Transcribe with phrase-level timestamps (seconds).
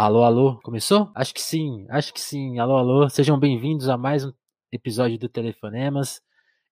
[0.00, 1.10] Alô, alô, começou?
[1.12, 2.60] Acho que sim, acho que sim.
[2.60, 4.32] Alô, alô, sejam bem-vindos a mais um
[4.70, 6.22] episódio do Telefonemas.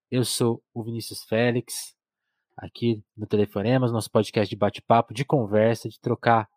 [0.08, 1.96] Eu sou o Vinícius Félix,
[2.56, 6.48] aqui no Telefonemas, nosso podcast de bate-papo, de conversa, de trocar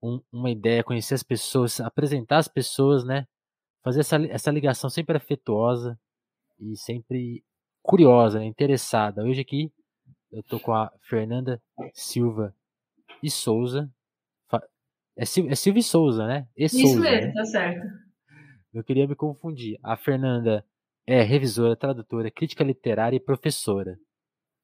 [0.00, 3.26] um, uma ideia, conhecer as pessoas, apresentar as pessoas, né?
[3.82, 5.98] Fazer essa, essa ligação sempre afetuosa
[6.56, 7.44] e sempre
[7.82, 8.44] curiosa, né?
[8.44, 9.24] interessada.
[9.24, 9.72] Hoje aqui
[10.30, 11.60] eu tô com a Fernanda
[11.92, 12.54] Silva
[13.20, 13.92] e Souza.
[15.16, 16.46] É, Sil é Silva e Souza, né?
[16.56, 17.32] E Isso Souza, mesmo, né?
[17.32, 17.86] tá certo.
[18.72, 19.78] Eu queria me confundir.
[19.82, 20.64] A Fernanda
[21.06, 23.96] é revisora, tradutora, crítica literária e professora.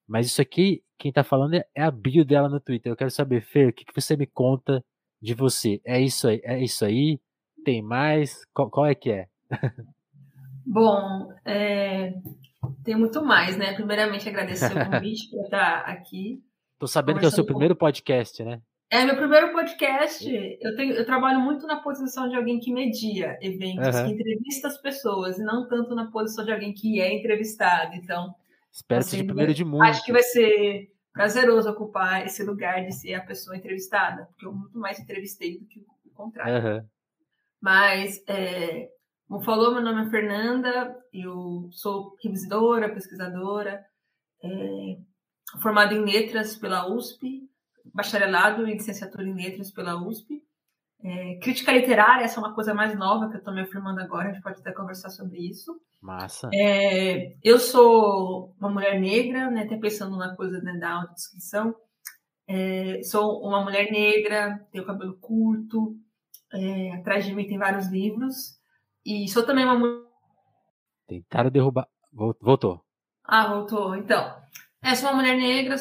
[0.09, 2.91] Mas isso aqui, quem tá falando é a bio dela no Twitter.
[2.91, 4.85] Eu quero saber, Fer, o que, que você me conta
[5.23, 5.81] de você?
[5.85, 6.41] É isso aí?
[6.43, 7.21] É isso aí?
[7.65, 8.45] Tem mais?
[8.53, 9.29] Qual, qual é que é?
[10.67, 12.15] Bom, é,
[12.85, 13.75] tem muito mais, né?
[13.75, 16.43] Primeiramente, agradecer o convite por estar aqui.
[16.79, 18.61] Tô sabendo que é o seu primeiro podcast, né?
[18.93, 20.29] É meu primeiro podcast.
[20.61, 24.05] Eu, tenho, eu trabalho muito na posição de alguém que media eventos, uhum.
[24.05, 27.95] que entrevista as pessoas, e não tanto na posição de alguém que é entrevistado.
[27.95, 28.35] Então,
[28.73, 29.85] espero assim, que seja primeiro de mundo.
[29.85, 34.53] Acho que vai ser prazeroso ocupar esse lugar de ser a pessoa entrevistada, porque eu
[34.53, 36.55] muito mais entrevistei do que o contrário.
[36.55, 36.89] Uhum.
[37.61, 38.89] Mas, é,
[39.29, 43.85] como falou, meu nome é Fernanda, eu sou revisadora, pesquisadora,
[44.43, 44.97] é,
[45.63, 47.49] formada em letras pela USP,
[47.95, 50.43] bacharelado e licenciatura em letras pela USP.
[51.03, 54.29] É, crítica literária, essa é uma coisa mais nova que eu estou me afirmando agora,
[54.29, 55.81] a gente pode até conversar sobre isso.
[56.01, 56.51] Massa.
[56.53, 61.75] É, eu sou uma mulher negra, né, até pensando na coisa né, da autodescrição.
[62.47, 65.97] É, sou uma mulher negra, tenho cabelo curto,
[66.53, 68.59] é, atrás de mim tem vários livros.
[69.05, 70.05] E sou também uma mulher.
[71.07, 71.89] Tentaram derrubar.
[72.13, 72.85] Voltou.
[73.25, 73.95] Ah, voltou.
[73.95, 74.37] Então,
[74.83, 75.77] é, sou uma mulher negra,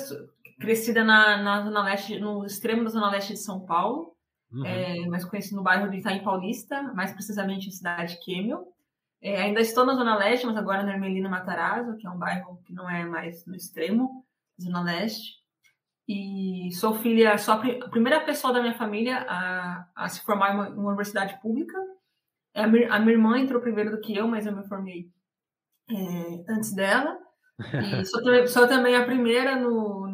[0.60, 4.16] crescida na, na Zona Leste, no extremo da Zona Leste de São Paulo,
[4.52, 4.66] uhum.
[4.66, 8.66] é, mais conhecido no bairro de Itaim Paulista, mais precisamente em cidade Quêmio.
[9.22, 12.62] É, ainda estou na Zona Leste, mas agora na Ermelina Matarazzo, que é um bairro
[12.66, 14.25] que não é mais no extremo
[14.58, 15.40] da Zona Leste.
[16.08, 20.52] E sou filha, sou a, a primeira pessoa da minha família a, a se formar
[20.52, 21.78] em uma, uma universidade pública.
[22.53, 25.12] É, a, minha, a minha irmã entrou primeiro do que eu, mas eu me formei
[25.90, 27.18] é, antes dela.
[27.59, 30.08] E sou, sou, também a primeira no,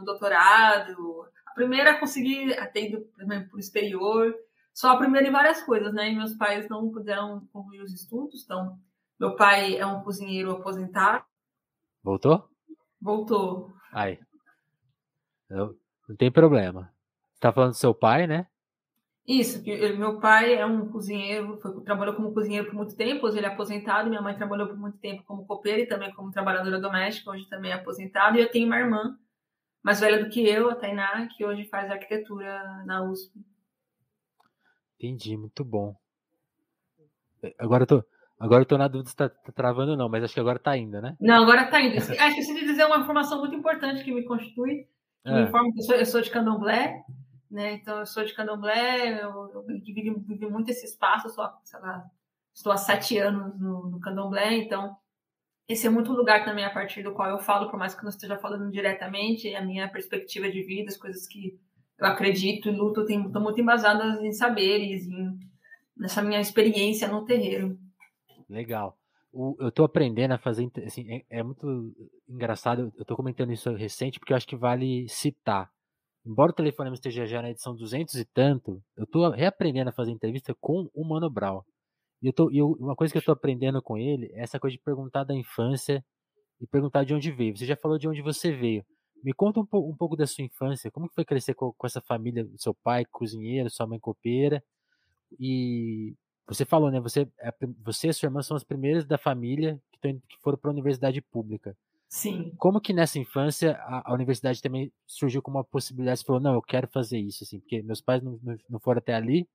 [0.00, 4.34] no doutorado, a primeira a conseguir ter ido para o exterior,
[4.72, 6.10] só a primeira em várias coisas, né?
[6.10, 8.78] E meus pais não puderam concluir os estudos, então
[9.18, 11.24] meu pai é um cozinheiro aposentado.
[12.02, 12.48] Voltou?
[13.00, 13.72] Voltou.
[13.92, 14.18] Aí.
[15.48, 15.74] Não,
[16.08, 16.92] não tem problema.
[17.34, 18.46] Você tá falando do seu pai, né?
[19.26, 19.62] Isso,
[19.96, 23.50] meu pai é um cozinheiro, foi, trabalhou como cozinheiro por muito tempo, hoje ele é
[23.50, 27.48] aposentado, minha mãe trabalhou por muito tempo como copeira e também como trabalhadora doméstica, hoje
[27.48, 29.16] também é aposentado, e eu tenho uma irmã
[29.82, 33.32] mais velha do que eu, a Tainá, que hoje faz arquitetura na USP.
[34.96, 35.94] Entendi, muito bom.
[37.42, 38.04] É, agora eu tô,
[38.38, 40.58] agora eu tô na dúvida se tá, tá travando ou não, mas acho que agora
[40.58, 41.16] tá indo, né?
[41.18, 41.96] Não, agora tá indo.
[41.96, 44.86] Acho que preciso dizer uma informação muito importante que me constitui.
[45.24, 45.34] Que é.
[45.34, 47.02] Me informa que eu sou, eu sou de candomblé,
[47.50, 47.72] né?
[47.72, 51.80] Então eu sou de candomblé, eu, eu vivi, vivi muito esse espaço, eu sou, sei
[51.80, 52.04] lá,
[52.54, 54.96] estou há sete anos no, no candomblé, então
[55.72, 58.10] esse é muito lugar também a partir do qual eu falo, por mais que não
[58.10, 61.56] esteja falando diretamente, a minha perspectiva de vida, as coisas que
[61.96, 65.38] eu acredito e luto, estão muito embasadas em saberes, em,
[65.96, 67.78] nessa minha experiência no terreiro.
[68.48, 68.96] Legal.
[69.32, 71.94] O, eu estou aprendendo a fazer, assim, é, é muito
[72.28, 75.70] engraçado, eu estou comentando isso recente, porque eu acho que vale citar.
[76.26, 80.10] Embora o telefone esteja já na edição 200 e tanto, eu estou reaprendendo a fazer
[80.10, 81.62] entrevista com o Mano Brown.
[82.22, 84.76] E eu tô, eu, uma coisa que eu estou aprendendo com ele é essa coisa
[84.76, 86.04] de perguntar da infância
[86.60, 87.56] e perguntar de onde veio.
[87.56, 88.84] Você já falou de onde você veio.
[89.22, 90.90] Me conta um, po, um pouco da sua infância.
[90.90, 94.62] Como que foi crescer com, com, essa família, seu pai cozinheiro, sua mãe copeira?
[95.38, 96.14] E
[96.46, 97.00] você falou, né?
[97.00, 100.58] Você, é você e sua irmã são as primeiras da família que, tão, que foram
[100.58, 101.76] para a universidade pública.
[102.08, 102.52] Sim.
[102.56, 106.18] Como que nessa infância a, a, universidade também surgiu como uma possibilidade?
[106.20, 108.98] Você falou, não, eu quero fazer isso, assim, porque meus pais não, não, não foram
[108.98, 109.48] até ali,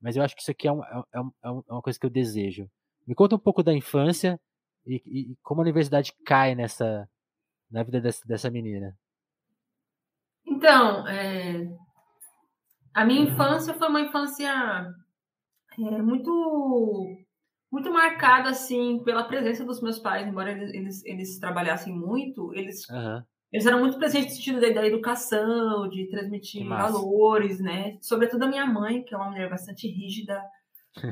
[0.00, 2.06] mas eu acho que isso aqui é, um, é, é, um, é, uma coisa que
[2.06, 2.68] eu desejo.
[3.06, 4.40] Me conta um pouco da infância
[4.86, 7.08] e, e como a universidade cai nessa
[7.70, 8.96] na vida dessa, dessa menina.
[10.44, 11.68] Então, é,
[12.92, 14.52] a minha infância foi uma infância
[15.78, 17.26] é, muito
[17.70, 22.88] muito marcada assim pela presença dos meus pais, embora eles, eles, eles trabalhassem muito, eles
[22.88, 23.22] uhum.
[23.52, 27.98] Eles eram muito presentes no sentido da, da educação, de transmitir valores, né?
[28.00, 30.40] Sobretudo a minha mãe, que é uma mulher bastante rígida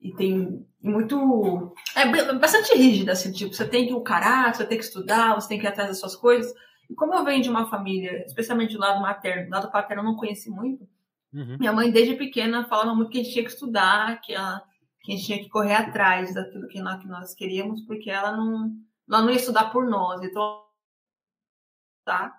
[0.00, 1.74] e, e, tem muito.
[1.94, 5.48] É bastante rígida, assim, tipo, você tem que o caráter, você tem que estudar, você
[5.48, 6.52] tem que ir atrás das suas coisas.
[6.90, 10.06] E como eu venho de uma família, especialmente do lado materno, do lado paterno eu
[10.06, 10.86] não conheci muito,
[11.32, 11.56] Uhum.
[11.58, 14.62] Minha mãe, desde pequena, falava muito que a gente tinha que estudar, que, ela,
[15.02, 18.36] que a gente tinha que correr atrás daquilo que nós, que nós queríamos, porque ela
[18.36, 18.70] não,
[19.08, 20.22] ela não ia estudar por nós.
[20.22, 20.62] Então,
[22.04, 22.32] tá?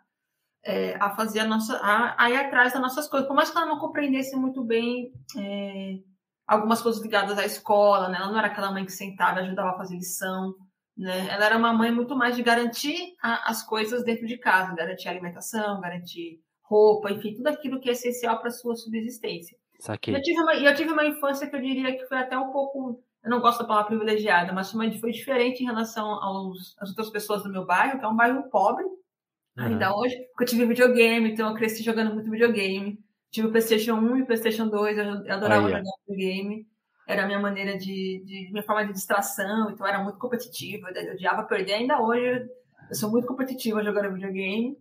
[0.65, 1.77] É, a fazer a nossa.
[1.77, 3.27] A, a, ir atrás das nossas coisas.
[3.27, 6.00] Por mais que ela não compreendesse muito bem é,
[6.48, 8.18] algumas coisas ligadas à escola, né?
[8.18, 10.56] Ela não era aquela mãe que sentava e ajudava a fazer lição.
[10.98, 11.27] Né?
[11.30, 15.07] Ela era uma mãe muito mais de garantir a, as coisas dentro de casa, garantir
[15.07, 19.57] a alimentação, garantir roupa, enfim, tudo aquilo que é essencial para a sua subsistência.
[19.80, 20.15] Saquei.
[20.15, 23.04] Eu tive, uma, eu tive uma infância que eu diria que foi até um pouco,
[23.24, 27.10] eu não gosto da palavra privilegiada, mas foi, foi diferente em relação aos, às outras
[27.10, 28.86] pessoas do meu bairro, que é um bairro pobre,
[29.57, 29.65] uhum.
[29.65, 33.00] ainda hoje, porque eu tive videogame, então eu cresci jogando muito videogame.
[33.31, 36.67] Tive o PlayStation 1 e o PlayStation 2, eu adorava jogar videogame
[37.07, 41.13] era a minha maneira de, de, minha forma de distração, então era muito competitiva, eu
[41.13, 42.47] odiava perder, ainda hoje
[42.89, 44.77] eu sou muito competitiva jogando videogame.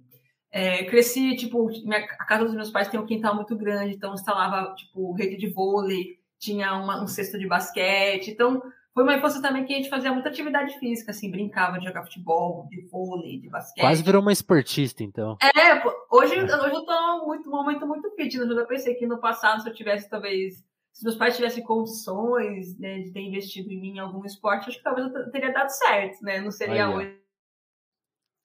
[0.50, 4.12] É, cresci, tipo, minha, a casa dos meus pais tem um quintal muito grande, então
[4.12, 8.62] instalava, tipo, rede de vôlei, tinha uma, um cesto de basquete, então
[8.94, 12.03] foi uma infância também que a gente fazia muita atividade física, assim, brincava de jogar
[12.03, 13.83] futebol, de vôlei, de basquete.
[13.83, 15.39] Quase virou uma esportista, então.
[15.43, 15.75] É,
[16.11, 19.69] hoje, hoje eu tô muito, um momento muito fitness, eu pensei que no passado, se
[19.69, 20.62] eu tivesse, talvez,
[20.93, 24.77] se meus pais tivessem condições né, de ter investido em mim em algum esporte, acho
[24.77, 26.43] que talvez eu teria dado certo, né?
[26.43, 27.19] Não seria hoje.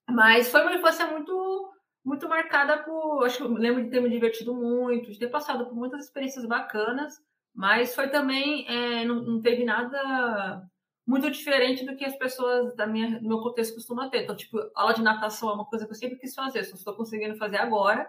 [0.09, 1.73] Mas foi uma infância muito,
[2.05, 3.25] muito marcada por.
[3.25, 6.45] Acho que eu lembro de ter me divertido muito, de ter passado por muitas experiências
[6.45, 7.21] bacanas,
[7.57, 8.67] mas foi também.
[8.69, 10.63] É, não, não, teve nada
[11.05, 14.23] muito diferente do que as pessoas da minha, do meu contexto costumam ter.
[14.23, 16.93] Então, tipo, aula de natação é uma coisa que eu sempre quis fazer, só estou
[16.95, 18.07] conseguindo fazer agora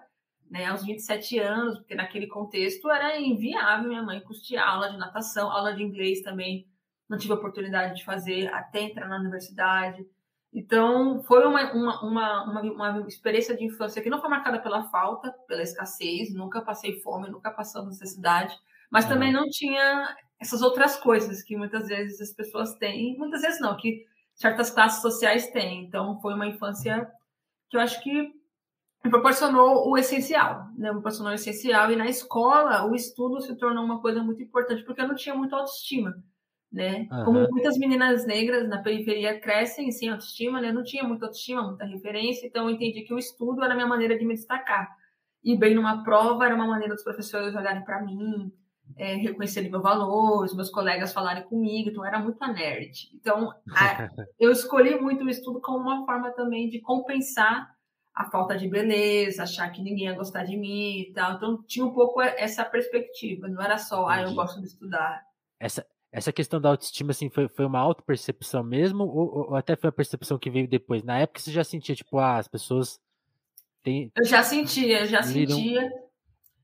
[0.51, 5.51] né, aos 27 anos, porque naquele contexto era inviável minha mãe custear aula de natação,
[5.51, 6.67] aula de inglês também
[7.09, 10.07] não tive oportunidade de fazer até entrar na universidade.
[10.53, 15.31] Então, foi uma, uma, uma, uma, experiência de infância que não foi marcada pela falta,
[15.47, 18.55] pela escassez, nunca passei fome, nunca passei necessidade,
[18.91, 19.11] mas uhum.
[19.11, 23.77] também não tinha essas outras coisas que muitas vezes as pessoas têm, muitas vezes não,
[23.77, 24.05] que
[24.35, 25.85] certas classes sociais têm.
[25.85, 27.11] Então, foi uma infância
[27.69, 28.33] que eu acho que
[29.05, 30.89] me proporcionou o essencial, né?
[30.89, 31.91] Me proporcionou o essencial.
[31.91, 35.35] E na escola, o estudo se tornou uma coisa muito importante, porque eu não tinha
[35.35, 36.15] muita autoestima,
[36.71, 37.09] né?
[37.11, 37.25] Uhum.
[37.25, 40.71] Como muitas meninas negras na periferia crescem sem autoestima, né?
[40.71, 43.77] Eu não tinha muita autoestima, muita referência, então eu entendi que o estudo era a
[43.77, 44.89] minha maneira de me destacar.
[45.43, 48.53] E bem numa prova era uma maneira dos professores olharem para mim,
[48.97, 53.11] é, reconhecerem meu valor, os meus colegas falarem comigo, então eu era muito a nerd.
[53.15, 54.09] Então, a,
[54.39, 57.69] eu escolhi muito o estudo como uma forma também de compensar
[58.19, 61.35] a falta de beleza, achar que ninguém ia gostar de mim e tal.
[61.35, 65.23] Então tinha um pouco essa perspectiva, não era só, ah, eu gosto de estudar.
[65.61, 69.91] Essa, essa questão da autoestima, assim, foi, foi uma auto-percepção mesmo, ou, ou, até foi
[69.91, 71.05] a percepção que veio depois?
[71.05, 73.01] Na época você já sentia, tipo, ah, as pessoas
[73.85, 74.11] têm...
[74.17, 75.89] Eu já sentia, já lidam, sentia.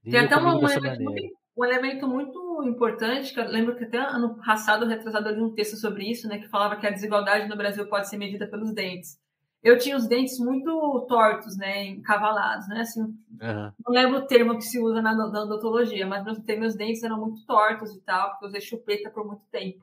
[0.03, 3.99] Tem até um, um, elemento muito, um elemento muito importante, que eu lembro que até
[3.99, 7.49] ano passado, retrasado, eu li um texto sobre isso, né, que falava que a desigualdade
[7.49, 9.19] no Brasil pode ser medida pelos dentes
[9.65, 13.73] eu tinha os dentes muito tortos, né, encavalados, né, assim, uhum.
[13.87, 17.19] não lembro o termo que se usa na, na odontologia, mas meus, meus dentes eram
[17.19, 19.83] muito tortos e tal, porque eu usei chupeta por muito tempo.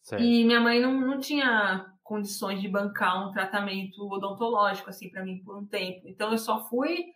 [0.00, 0.22] Certo.
[0.22, 5.42] E minha mãe não, não tinha condições de bancar um tratamento odontológico, assim, para mim
[5.42, 6.06] por um tempo.
[6.06, 7.06] Então, eu só fui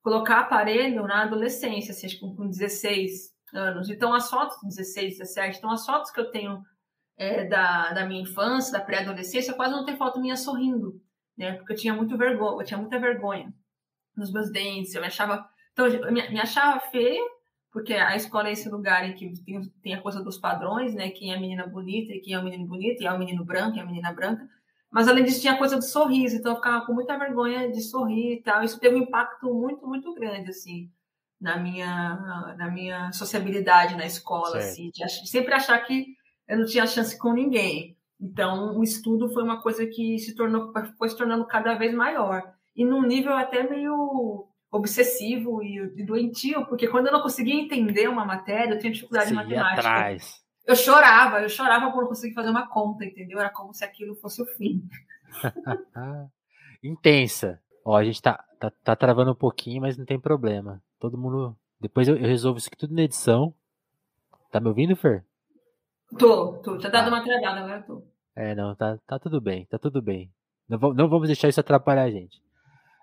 [0.00, 3.88] colocar aparelho na adolescência, assim, acho que com 16 anos.
[3.90, 6.62] Então, as fotos, 16, 17, então as fotos que eu tenho
[7.16, 11.00] é, da, da minha infância, da pré-adolescência, quase não tem foto minha sorrindo
[11.38, 11.52] né?
[11.52, 13.54] Porque eu tinha muito vergonha, eu tinha muita vergonha
[14.16, 17.22] nos meus dentes, eu me achava, então eu me, me achava feia,
[17.72, 21.10] porque a escola é esse lugar em que tem, tem a coisa dos padrões, né?
[21.10, 23.44] Quem é a menina bonita e quem é o menino bonito, e é o menino
[23.44, 24.48] branco e a menina branca.
[24.90, 27.80] Mas além disso tinha a coisa do sorriso, então eu ficava com muita vergonha de
[27.82, 28.64] sorrir e tal.
[28.64, 30.90] Isso teve um impacto muito, muito grande, assim,
[31.40, 34.64] na minha, na minha sociabilidade na escola, certo.
[34.64, 36.06] assim, de, sempre achar que
[36.48, 37.96] eu não tinha chance com ninguém.
[38.20, 42.42] Então, o estudo foi uma coisa que se tornou, foi se tornando cada vez maior.
[42.74, 48.24] E num nível até meio obsessivo e, doentio, porque quando eu não conseguia entender uma
[48.24, 49.80] matéria, eu tinha dificuldade Sim, de matemática.
[49.80, 50.42] Atrás.
[50.66, 53.38] Eu chorava, eu chorava por não conseguir fazer uma conta, entendeu?
[53.38, 54.82] Era como se aquilo fosse o fim.
[56.82, 57.60] Intensa.
[57.84, 60.82] Ó, a gente tá, tá, tá, travando um pouquinho, mas não tem problema.
[60.98, 61.56] Todo mundo.
[61.80, 63.54] Depois eu, eu resolvo isso aqui tudo na edição.
[64.50, 65.24] Tá me ouvindo, Fer?
[66.18, 66.78] Tô, tô.
[66.78, 68.02] Já dado uma travada, agora tô.
[68.34, 70.30] É, não, tá, tá tudo bem, tá tudo bem.
[70.68, 72.40] Não, não vamos deixar isso atrapalhar a gente.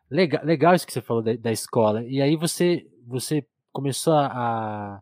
[0.09, 2.03] Legal, legal isso que você falou da, da escola.
[2.03, 5.01] E aí você, você começou a.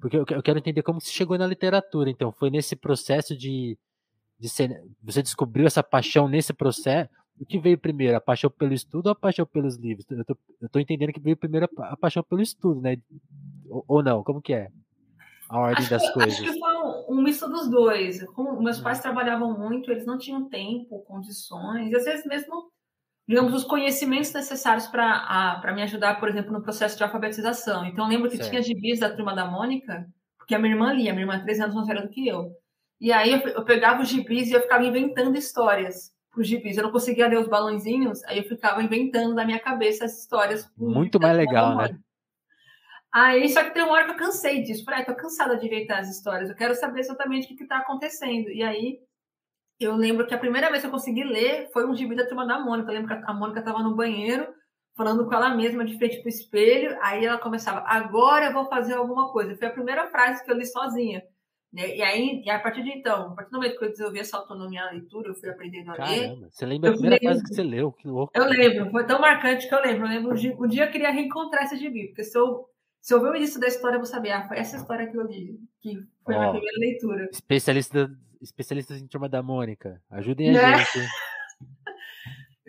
[0.00, 2.08] Porque eu, eu quero entender como você chegou na literatura.
[2.08, 3.76] Então, foi nesse processo de,
[4.38, 7.10] de ser, você descobriu essa paixão nesse processo.
[7.40, 10.04] O que veio primeiro, a paixão pelo estudo ou a paixão pelos livros?
[10.10, 12.98] Eu tô, eu tô entendendo que veio primeiro a, paixão pelo estudo, né?
[13.68, 14.24] Ou, ou não?
[14.24, 14.70] Como que é?
[15.48, 16.40] A ordem acho das que, coisas.
[16.40, 18.22] Acho que foi um, um misto dos dois.
[18.32, 22.70] Como meus pais trabalhavam muito, eles não tinham tempo, condições, e às vezes mesmo,
[23.26, 27.86] digamos, os conhecimentos necessários para me ajudar, por exemplo, no processo de alfabetização.
[27.86, 28.50] Então, eu lembro que certo.
[28.50, 31.42] tinha gibis da turma da Mônica, porque a minha irmã lia, a minha irmã é
[31.42, 32.52] três anos mais velha do que eu.
[33.00, 36.76] E aí eu, eu pegava os gibis e eu ficava inventando histórias os gibis.
[36.76, 40.70] Eu não conseguia ler os balãozinhos, aí eu ficava inventando na minha cabeça as histórias.
[40.76, 41.98] Muito mais legal, né?
[43.12, 44.84] Aí, só que tem uma hora que eu cansei disso.
[44.84, 46.50] Falei, ah, tô cansada de inventar as histórias.
[46.50, 48.50] Eu quero saber exatamente o que, está acontecendo.
[48.50, 49.00] E aí,
[49.80, 52.46] eu lembro que a primeira vez que eu consegui ler foi um gibi da turma
[52.46, 52.90] da Mônica.
[52.90, 54.46] Eu lembro que a Mônica estava no banheiro,
[54.94, 56.98] falando com ela mesma, de frente pro espelho.
[57.00, 59.56] Aí ela começava, agora eu vou fazer alguma coisa.
[59.56, 61.22] Foi a primeira frase que eu li sozinha.
[61.72, 61.96] Né?
[61.96, 64.38] E aí, e a partir de então, a partir do momento que eu desenvolvi essa
[64.38, 66.48] autonomia na leitura, eu fui aprendendo a Caramba, ler.
[66.50, 67.92] Você lembra a primeira frase que você leu?
[67.92, 68.32] Que louco.
[68.34, 70.06] Eu lembro, foi tão marcante que eu lembro.
[70.06, 72.68] Eu lembro um dia eu queria reencontrar esse gibi, porque se eu
[73.00, 75.16] se eu ver o início da história, eu vou saber, ah, foi essa história que
[75.16, 77.28] eu li, que foi a minha primeira leitura.
[77.32, 78.10] Especialista,
[78.40, 80.78] especialistas em turma da Mônica, ajudem a né?
[80.78, 81.08] gente.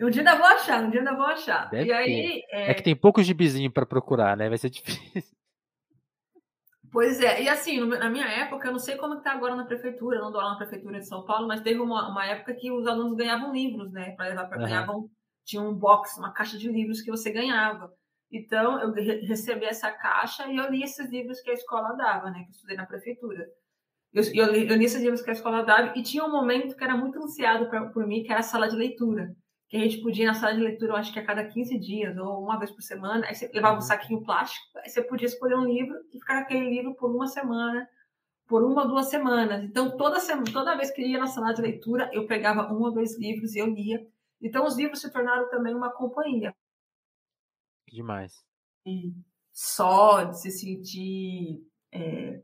[0.00, 1.68] um dia ainda vou achar, um dia ainda vou achar.
[1.70, 2.70] Deve e aí, é...
[2.70, 2.74] é...
[2.74, 4.48] que tem poucos gibizinhos para procurar, né?
[4.48, 5.36] Vai ser difícil.
[6.92, 10.16] Pois é, e assim, na minha época, eu não sei como está agora na prefeitura,
[10.16, 12.70] eu não dou lá na prefeitura de São Paulo, mas teve uma, uma época que
[12.72, 14.10] os alunos ganhavam livros, né?
[14.16, 14.64] Para levar para uhum.
[14.64, 15.10] ganhavam,
[15.44, 17.92] tinha um box, uma caixa de livros que você ganhava.
[18.32, 18.92] Então, eu
[19.26, 22.40] recebi essa caixa e eu li esses livros que a escola dava, né?
[22.42, 23.46] Que eu estudei na prefeitura.
[24.12, 26.76] Eu, eu, li, eu li esses livros que a escola dava e tinha um momento
[26.76, 29.32] que era muito ansiado pra, por mim, que era a sala de leitura.
[29.70, 31.78] Que a gente podia ir na sala de leitura, eu acho que a cada 15
[31.78, 33.26] dias ou uma vez por semana.
[33.26, 33.82] Aí você levava um uhum.
[33.82, 37.88] saquinho plástico, aí você podia escolher um livro e ficar aquele livro por uma semana,
[38.46, 39.64] por uma ou duas semanas.
[39.64, 42.92] Então, toda, semana, toda vez que ia na sala de leitura, eu pegava um ou
[42.92, 44.04] dois livros e eu lia.
[44.42, 46.52] Então, os livros se tornaram também uma companhia
[47.90, 48.44] demais.
[48.86, 49.12] E
[49.52, 51.60] só, de se sentir
[51.92, 52.42] é,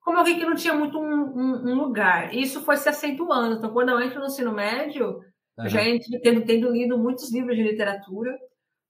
[0.00, 2.34] como alguém que não tinha muito um, um, um, lugar.
[2.34, 3.56] Isso foi se acentuando.
[3.56, 5.20] Então, quando eu entro no ensino médio,
[5.58, 5.64] uhum.
[5.64, 5.80] eu já
[6.22, 8.36] tendo, tendo lido muitos livros de literatura,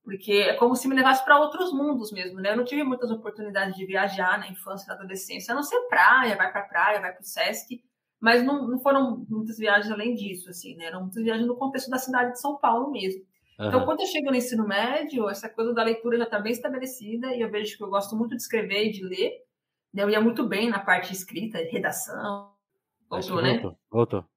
[0.03, 2.53] porque é como se me levasse para outros mundos mesmo, né?
[2.53, 6.37] Eu não tive muitas oportunidades de viajar na infância, na adolescência, a não ser praia,
[6.37, 7.83] vai para praia, vai para o Sesc,
[8.21, 10.87] mas não, não foram muitas viagens além disso, assim, né?
[10.87, 13.23] Eram muitas viagens no contexto da cidade de São Paulo mesmo.
[13.59, 13.69] Uhum.
[13.69, 17.35] Então, quando eu chego no ensino médio, essa coisa da leitura já está bem estabelecida
[17.35, 19.33] e eu vejo que eu gosto muito de escrever e de ler.
[19.93, 20.03] Né?
[20.03, 22.53] Eu ia muito bem na parte escrita, redação.
[23.09, 23.59] Voltou, né?
[23.59, 24.34] Voltou, voltou.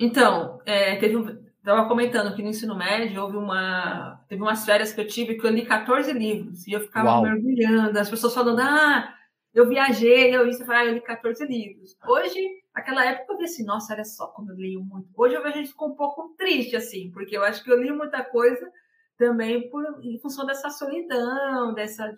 [0.00, 4.18] Então, é, teve um, Estava comentando que no ensino médio houve uma.
[4.26, 7.22] Teve umas férias que eu tive que eu li 14 livros e eu ficava Uau.
[7.22, 9.14] mergulhando, as pessoas falando, ah,
[9.52, 11.98] eu viajei, eu isso, eu falei, ah, eu li 14 livros.
[12.08, 12.40] Hoje
[12.72, 15.08] Aquela época eu vi assim, nossa, olha só como eu leio muito.
[15.16, 17.90] Hoje eu vejo isso com um pouco triste, assim, porque eu acho que eu li
[17.90, 18.70] muita coisa
[19.18, 22.14] também por, em função dessa solidão, dessa.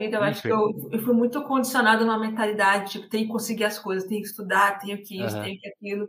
[0.00, 3.64] Então, eu acho que eu, eu fui muito condicionada numa mentalidade, tipo, tenho que conseguir
[3.64, 5.42] as coisas, tenho que estudar, tenho que isso, uhum.
[5.42, 6.08] tenho que aquilo.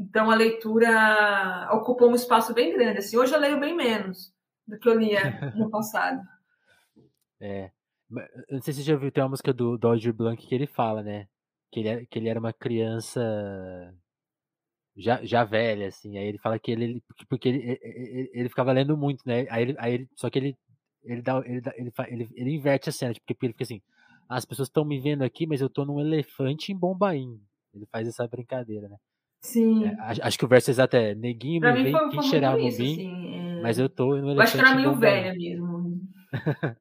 [0.00, 2.98] Então, a leitura ocupou um espaço bem grande.
[2.98, 4.32] Assim, hoje eu leio bem menos
[4.66, 5.20] do que eu lia
[5.54, 6.20] no passado.
[7.38, 7.70] É.
[8.50, 11.02] Não sei se você já ouviu, tem uma música do Dodger Blanc que ele fala,
[11.02, 11.28] né?
[11.70, 13.20] que ele, é, que ele era uma criança
[14.96, 16.18] já, já velha, assim.
[16.18, 17.02] Aí ele fala que ele.
[17.28, 19.46] Porque ele, ele, ele ficava lendo muito, né?
[19.50, 20.58] Aí ele, aí ele, só que ele.
[21.02, 23.80] Ele, dá, ele, dá, ele, ele, ele inverte a cena, tipo, porque ele fica assim.
[24.28, 27.40] As pessoas estão me vendo aqui, mas eu tô num elefante em Bombaim.
[27.74, 28.96] Ele faz essa brincadeira, né?
[29.40, 29.84] Sim.
[29.86, 32.68] É, acho que o verso exato é neguinho pra me vem quem cheirar no bim,
[32.68, 33.62] assim, é...
[33.62, 34.42] mas eu tô no elefante.
[34.42, 36.00] Acho que era meio velha mesmo.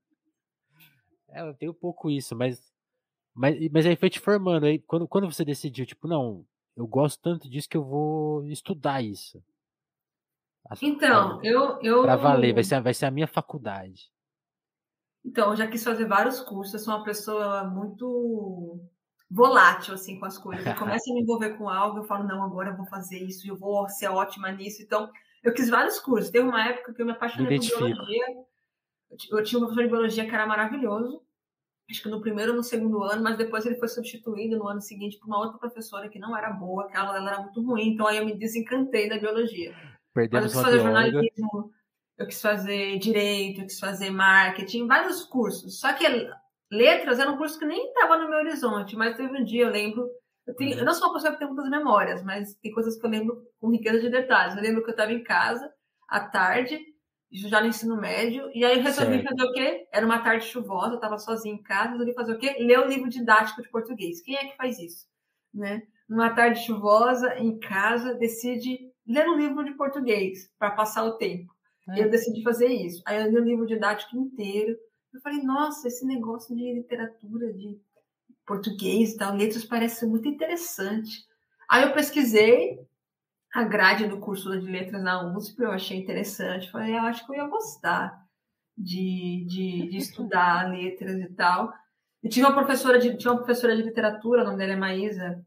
[1.29, 2.69] é, eu tenho um pouco isso, mas
[3.39, 4.65] mas, mas aí foi te formando.
[4.65, 9.01] Aí, quando, quando você decidiu, tipo, não, eu gosto tanto disso que eu vou estudar
[9.01, 9.41] isso.
[10.81, 11.79] Então, eu.
[11.81, 12.01] eu...
[12.01, 14.11] Pra valer, vai ser, vai ser a minha faculdade.
[15.25, 16.73] Então, eu já quis fazer vários cursos.
[16.73, 18.81] Eu sou uma pessoa muito
[19.29, 20.65] volátil, assim, com as coisas.
[20.65, 23.47] Eu começo a me envolver com algo, eu falo, não, agora eu vou fazer isso,
[23.47, 24.81] eu vou ser ótima nisso.
[24.81, 25.11] Então,
[25.43, 26.31] eu quis vários cursos.
[26.31, 28.25] Teve uma época que eu me apaixonei por biologia.
[29.31, 31.21] Eu tinha um professor de biologia que era maravilhoso
[31.89, 34.81] acho que no primeiro ou no segundo ano, mas depois ele foi substituído no ano
[34.81, 37.89] seguinte por uma outra professora que não era boa, que ela, ela era muito ruim,
[37.89, 39.73] então aí eu me desencantei da biologia.
[40.13, 41.71] Perdemos mas eu quis fazer jornalismo,
[42.17, 45.79] eu quis fazer direito, eu quis fazer marketing, vários cursos.
[45.79, 46.05] Só que
[46.71, 49.69] letras era um curso que nem estava no meu horizonte, mas teve um dia, eu
[49.69, 50.07] lembro,
[50.45, 53.05] eu, tenho, eu não sou uma pessoa que tem muitas memórias, mas tem coisas que
[53.05, 54.55] eu lembro com riqueza de detalhes.
[54.55, 55.71] Eu lembro que eu estava em casa,
[56.07, 56.79] à tarde,
[57.31, 59.29] já no ensino médio, e aí eu resolvi certo.
[59.29, 59.87] fazer o quê?
[59.91, 62.55] Era uma tarde chuvosa, eu estava sozinha em casa, resolvi fazer o quê?
[62.59, 64.21] Ler o livro didático de português.
[64.21, 65.05] Quem é que faz isso?
[65.53, 65.83] Né?
[66.07, 71.53] Numa tarde chuvosa, em casa, decide ler um livro de português para passar o tempo.
[71.89, 72.03] É.
[72.03, 73.01] Eu decidi fazer isso.
[73.05, 74.75] Aí eu li o livro didático inteiro,
[75.13, 77.79] Eu falei, nossa, esse negócio de literatura, de
[78.45, 81.25] português e tal, letras parece muito interessante.
[81.69, 82.79] Aí eu pesquisei
[83.53, 86.71] a grade do curso de letras na USP, eu achei interessante.
[86.71, 88.23] Falei, eu acho que eu ia gostar
[88.77, 91.73] de, de, de estudar letras e tal.
[92.23, 95.43] E tinha uma professora de, tinha uma professora de literatura, o nome dela é Maísa.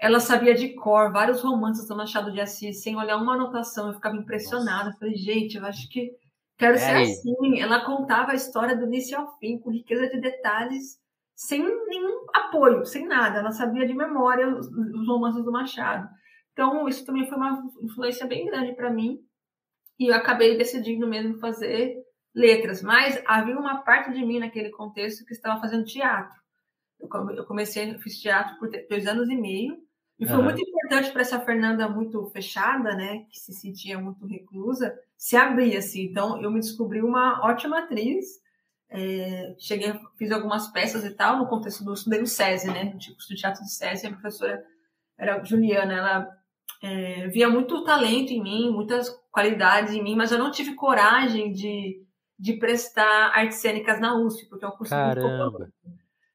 [0.00, 3.88] Ela sabia de cor vários romances do Machado de Assis, sem olhar uma anotação.
[3.88, 4.92] Eu ficava impressionada.
[4.98, 6.12] Falei, gente, eu acho que
[6.58, 7.04] quero é ser aí.
[7.04, 7.60] assim.
[7.60, 10.98] Ela contava a história do início ao fim, com riqueza de detalhes,
[11.34, 13.38] sem nenhum apoio, sem nada.
[13.38, 16.08] Ela sabia de memória os, os romances do Machado.
[16.52, 19.20] Então, isso também foi uma influência bem grande para mim.
[19.98, 21.96] E eu acabei decidindo mesmo fazer
[22.34, 26.38] letras, mas havia uma parte de mim naquele contexto que estava fazendo teatro.
[27.00, 29.76] Eu comecei, eu fiz teatro por dois anos e meio,
[30.18, 30.44] e foi uhum.
[30.44, 35.76] muito importante para essa Fernanda muito fechada, né, que se sentia muito reclusa, se abrir
[35.76, 36.04] assim.
[36.04, 38.40] Então, eu me descobri uma ótima atriz.
[38.88, 42.92] É, cheguei, fiz algumas peças e tal, no contexto do estudei no SESI, né, no
[42.92, 44.64] curso de teatro do SESI, a professora
[45.18, 46.28] era Juliana, ela
[46.82, 51.52] é, via muito talento em mim, muitas qualidades em mim, mas eu não tive coragem
[51.52, 52.02] de
[52.38, 55.58] de prestar artes cênicas na USP, porque é um curso Caramba.
[55.58, 55.72] muito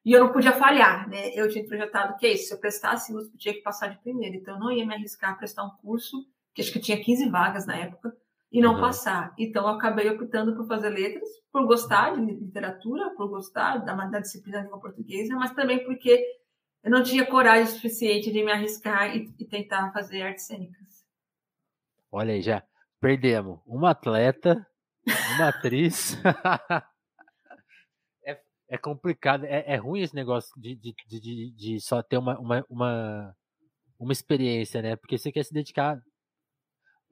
[0.03, 1.29] E eu não podia falhar, né?
[1.33, 3.97] Eu tinha projetado que é isso, se eu prestasse USP, eu tinha que passar de
[3.99, 4.35] primeiro.
[4.35, 7.29] Então, eu não ia me arriscar a prestar um curso, que acho que tinha 15
[7.29, 8.13] vagas na época,
[8.53, 8.81] e não uhum.
[8.81, 9.33] passar.
[9.37, 14.19] Então, eu acabei optando por fazer letras, por gostar de literatura, por gostar da, da
[14.19, 16.23] disciplina de língua portuguesa, mas também porque
[16.83, 21.03] eu não tinha coragem suficiente de me arriscar e, e tentar fazer artes cênicas.
[22.11, 22.63] Olha aí, já
[23.01, 24.65] perdemos uma atleta
[25.35, 26.17] uma atriz.
[28.25, 32.39] é, é complicado, é, é ruim esse negócio de, de, de, de só ter uma,
[32.39, 33.35] uma, uma,
[33.99, 34.95] uma experiência, né?
[34.95, 36.01] Porque você quer se dedicar.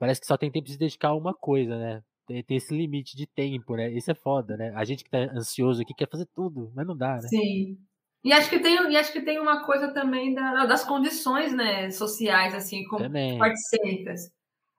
[0.01, 2.03] Parece que só tem tempo de se dedicar a uma coisa, né?
[2.25, 3.91] Tem, tem esse limite de tempo, né?
[3.91, 4.73] Isso é foda, né?
[4.75, 7.27] A gente que tá ansioso aqui quer fazer tudo, mas não dá, né?
[7.27, 7.77] Sim.
[8.23, 11.89] E acho que tem, e acho que tem uma coisa também da, das condições né,
[11.91, 13.05] sociais, assim, como
[13.41, 14.31] artes cênicas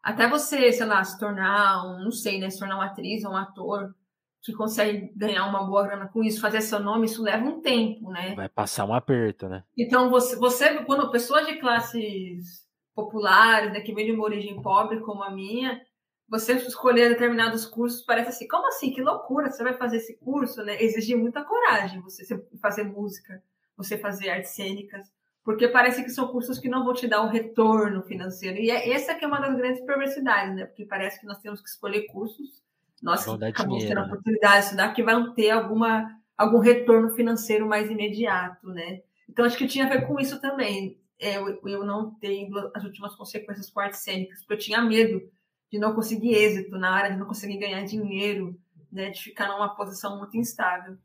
[0.02, 3.32] até você, sei lá, se tornar um, não sei, né, se tornar uma atriz ou
[3.32, 3.94] um ator
[4.42, 8.10] que consegue ganhar uma boa grana com isso, fazer seu nome, isso leva um tempo,
[8.10, 8.34] né?
[8.34, 9.62] Vai passar um aperto, né?
[9.78, 15.00] Então, você, você quando pessoas de classes populares, né, que vêm de uma origem pobre
[15.00, 15.80] como a minha,
[16.28, 18.90] você escolher determinados cursos, parece assim, como assim?
[18.90, 20.82] Que loucura, você vai fazer esse curso, né?
[20.82, 22.24] Exige muita coragem você
[22.60, 23.42] fazer música,
[23.76, 25.12] você fazer artes cênicas,
[25.44, 28.56] porque parece que são cursos que não vão te dar um retorno financeiro.
[28.56, 30.64] E é, essa que é uma das grandes perversidades, né?
[30.64, 32.62] Porque parece que nós temos que escolher cursos,
[33.02, 34.06] nós acabamos tendo a né?
[34.06, 39.02] oportunidade de estudar, que vão ter alguma, algum retorno financeiro mais imediato, né?
[39.28, 40.98] Então, acho que tinha a ver com isso também.
[41.22, 45.22] É, eu, eu não ter as últimas consequências com artes cênicas, porque eu tinha medo
[45.70, 49.10] de não conseguir êxito na área, de não conseguir ganhar dinheiro, né?
[49.10, 50.98] De ficar numa posição muito instável.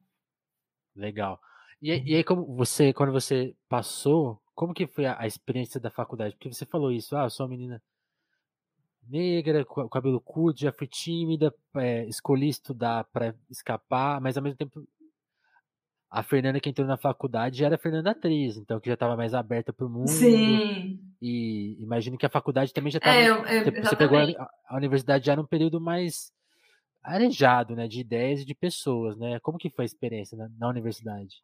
[0.96, 1.40] Legal.
[1.82, 5.92] E, e aí, como você, quando você passou, como que foi a, a, experiência da
[5.92, 6.36] faculdade?
[6.36, 7.82] Porque você falou isso, ah, eu sou uma menina
[9.08, 14.58] negra, com cabelo curto, já fui tímida, é, escolhi estudar para escapar, mas ao mesmo
[14.58, 14.84] tempo
[16.10, 19.34] a Fernanda que entrou na faculdade já era Fernanda atriz, então que já estava mais
[19.34, 20.08] aberta para o mundo.
[20.08, 21.00] Sim.
[21.22, 23.18] E imagino que a faculdade também já estava.
[23.18, 26.32] É, é, você pegou a, a, universidade já num período mais
[27.04, 29.40] arejado, né, de ideias e de pessoas, né?
[29.42, 31.36] Como que foi a experiência na, na universidade?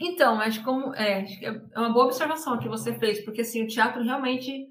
[0.00, 4.02] Então, mas como é, é uma boa observação que você fez, porque assim o teatro
[4.02, 4.68] realmente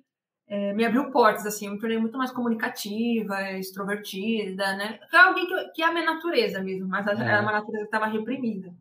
[0.47, 4.99] é, me abriu portas, assim, eu me tornei muito mais comunicativa, extrovertida, né?
[5.11, 7.11] É alguém que, que é a minha natureza mesmo, mas é.
[7.11, 8.73] era uma natureza que estava reprimida.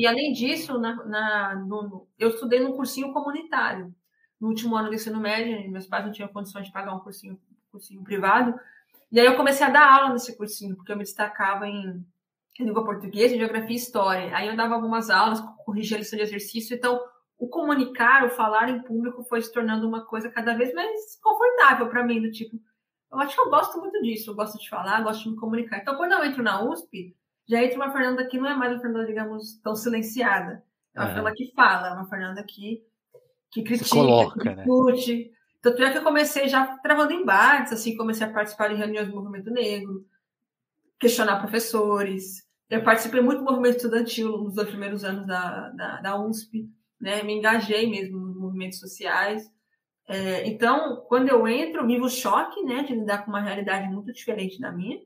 [0.00, 3.94] E além disso, na, na no, eu estudei num cursinho comunitário.
[4.40, 7.38] No último ano do ensino médio, meus pais não tinham condições de pagar um cursinho,
[7.70, 8.58] cursinho privado.
[9.10, 12.04] E aí eu comecei a dar aula nesse cursinho, porque eu me destacava em
[12.58, 14.36] língua portuguesa, geografia e história.
[14.36, 16.74] Aí eu dava algumas aulas, corrigia a lição de exercício.
[16.74, 17.00] Então,
[17.38, 21.88] o comunicar, o falar em público foi se tornando uma coisa cada vez mais confortável
[21.88, 22.56] para mim, do tipo,
[23.10, 25.78] eu acho que eu gosto muito disso, eu gosto de falar, gosto de me comunicar.
[25.78, 27.14] Então, quando eu entro na USP,
[27.52, 30.64] já entra uma Fernanda que não é mais uma Fernanda, digamos, tão silenciada.
[30.94, 31.08] É uma.
[31.08, 32.82] Fernanda que fala, é uma Fernanda que,
[33.50, 34.54] que critica, coloca, que né?
[34.54, 35.24] discute.
[35.24, 35.30] Né?
[35.60, 39.14] Tanto é que eu comecei já travando embates, assim, comecei a participar de reuniões do
[39.14, 40.02] movimento negro,
[40.98, 42.48] questionar professores.
[42.70, 47.22] Eu participei muito do movimento estudantil nos dois primeiros anos da, da, da USP, né?
[47.22, 49.46] me engajei mesmo nos movimentos sociais.
[50.08, 53.88] É, então, quando eu entro, eu vivo o choque né, de lidar com uma realidade
[53.88, 54.98] muito diferente da minha,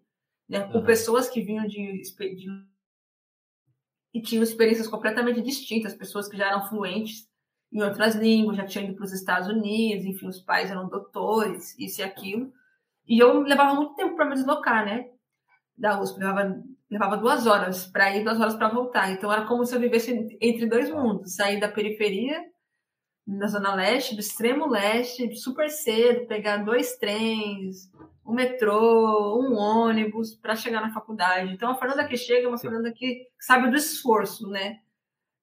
[0.49, 0.85] né, com uhum.
[0.85, 2.67] pessoas que vinham de, de
[4.15, 7.29] e tinham experiências completamente distintas, pessoas que já eram fluentes
[7.73, 11.79] em outras línguas, já tinham ido para os Estados Unidos, enfim, os pais eram doutores,
[11.79, 12.51] isso e aquilo.
[13.07, 15.11] E eu levava muito tempo para me deslocar, né?
[15.77, 19.11] da USP, levava levava duas horas para ir, duas horas para voltar.
[19.11, 22.41] Então era como se eu vivesse entre dois mundos, sair da periferia,
[23.27, 27.91] na zona leste, do extremo leste, super cedo, pegar dois trens,
[28.27, 31.53] um metrô, um ônibus para chegar na faculdade.
[31.53, 34.81] Então a Fernanda que chega é uma Fernanda que sabe do esforço, né?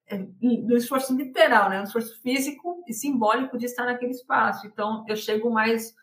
[0.05, 1.79] É, do esforço literal, né?
[1.79, 4.67] Um esforço físico e simbólico de estar naquele espaço.
[4.67, 5.95] Então eu chego mais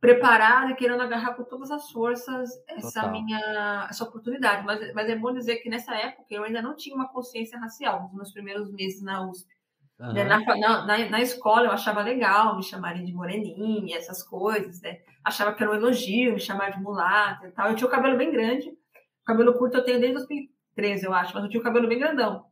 [0.00, 3.10] preparada e querendo agarrar com todas as forças essa Total.
[3.10, 4.64] minha essa oportunidade.
[4.64, 8.02] Mas, mas é bom dizer que nessa época eu ainda não tinha uma consciência racial,
[8.02, 9.53] nos meus primeiros meses na USP.
[9.98, 10.12] Uhum.
[10.12, 14.98] Na, na, na, na, escola eu achava legal me chamarem de moreninha, essas coisas, né?
[15.22, 17.68] Achava que era um elogio me chamar de mulata e tal.
[17.68, 21.32] Eu tinha o cabelo bem grande, o cabelo curto eu tenho desde 2013, eu acho,
[21.32, 22.44] mas eu tinha o cabelo bem grandão.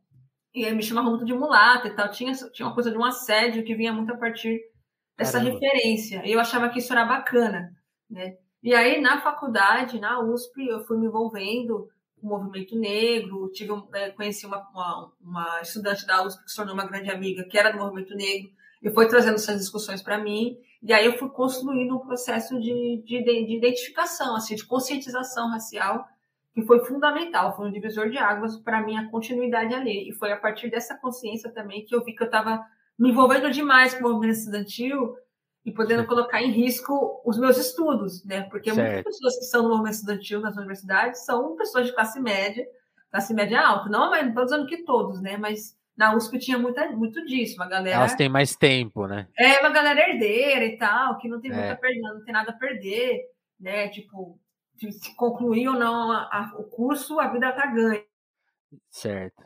[0.55, 2.09] E aí me chamavam muito de mulata e tal.
[2.09, 4.61] Tinha, tinha uma coisa de um assédio que vinha muito a partir
[5.17, 5.59] essa Caramba.
[5.59, 6.21] referência.
[6.25, 7.71] Eu achava que isso era bacana,
[8.09, 8.37] né?
[8.61, 11.89] E aí, na faculdade, na USP, eu fui me envolvendo
[12.23, 16.73] o movimento negro, tive, é, conheci uma, uma, uma, estudante da USP que se tornou
[16.73, 20.57] uma grande amiga, que era do movimento negro, e foi trazendo essas discussões para mim,
[20.81, 26.07] e aí eu fui construindo um processo de, de, de identificação, assim, de conscientização racial,
[26.53, 30.09] que foi fundamental, foi um divisor de águas para a minha continuidade ali.
[30.09, 32.63] E foi a partir dessa consciência também que eu vi que eu estava
[32.99, 35.15] me envolvendo demais com o movimento estudantil
[35.65, 38.41] e podendo colocar em risco os meus estudos, né?
[38.43, 38.93] Porque certo.
[38.93, 42.65] muitas pessoas que estão no movimento estudantil nas universidades são pessoas de classe média,
[43.09, 43.89] classe média alta.
[43.89, 45.37] Não, mas não estou dizendo que todos, né?
[45.37, 47.97] Mas na USP tinha muita, muito disso, uma galera.
[47.97, 49.27] Elas têm mais tempo, né?
[49.37, 51.71] É, uma galera herdeira e tal, que não tem é.
[51.71, 53.21] a perder, não tem nada a perder,
[53.59, 53.87] né?
[53.87, 54.37] Tipo,
[54.77, 58.03] se concluir ou não a, a, o curso, a vida tá ganha.
[58.89, 59.43] Certo.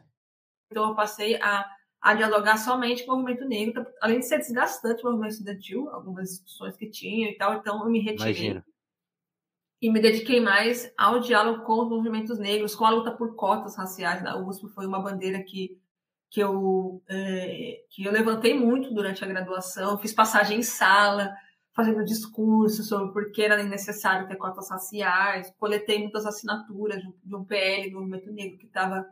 [0.71, 1.69] Então eu passei a
[2.07, 6.29] a dialogar somente com o movimento negro, além de ser desgastante o movimento estudantil, algumas
[6.29, 8.31] discussões que tinha e tal, então eu me retirei.
[8.31, 8.65] Imagina.
[9.81, 13.75] E me dediquei mais ao diálogo com os movimentos negros, com a luta por cotas
[13.75, 15.77] raciais na USP, foi uma bandeira que,
[16.29, 21.35] que, eu, é, que eu levantei muito durante a graduação, fiz passagem em sala,
[21.75, 27.43] fazendo discurso sobre por que era necessário ter cotas raciais, coletei muitas assinaturas de um
[27.43, 29.05] PL do movimento negro que estava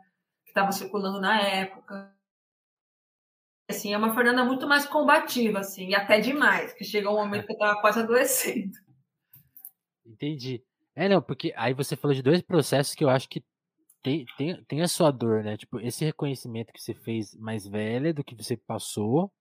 [0.45, 2.15] que estava circulando na época
[3.67, 7.53] assim, é uma Fernanda muito mais combativa, assim, até demais, que chegou um momento que
[7.53, 8.77] eu tava quase adoecendo.
[10.05, 10.63] Entendi.
[10.95, 13.43] É, não, porque aí você falou de dois processos que eu acho que
[14.01, 15.57] tem, tem, tem a sua dor, né?
[15.57, 19.31] Tipo, esse reconhecimento que você fez mais velha do que você passou.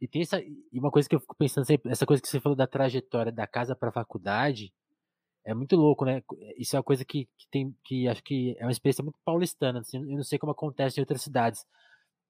[0.00, 0.40] E tem essa.
[0.40, 3.30] E uma coisa que eu fico pensando sempre, essa coisa que você falou da trajetória
[3.30, 4.72] da casa para faculdade,
[5.44, 6.22] é muito louco, né?
[6.56, 7.76] Isso é uma coisa que, que tem.
[7.84, 9.80] que acho que é uma experiência muito paulistana.
[9.80, 11.64] Assim, eu não sei como acontece em outras cidades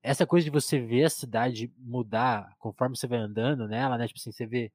[0.05, 4.07] essa coisa de você ver a cidade mudar conforme você vai andando nela, né?
[4.07, 4.71] Tipo assim, você vê.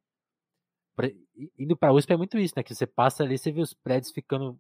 [1.58, 2.64] Indo para USP é muito isso, né?
[2.64, 4.60] Que você passa ali, você vê os prédios ficando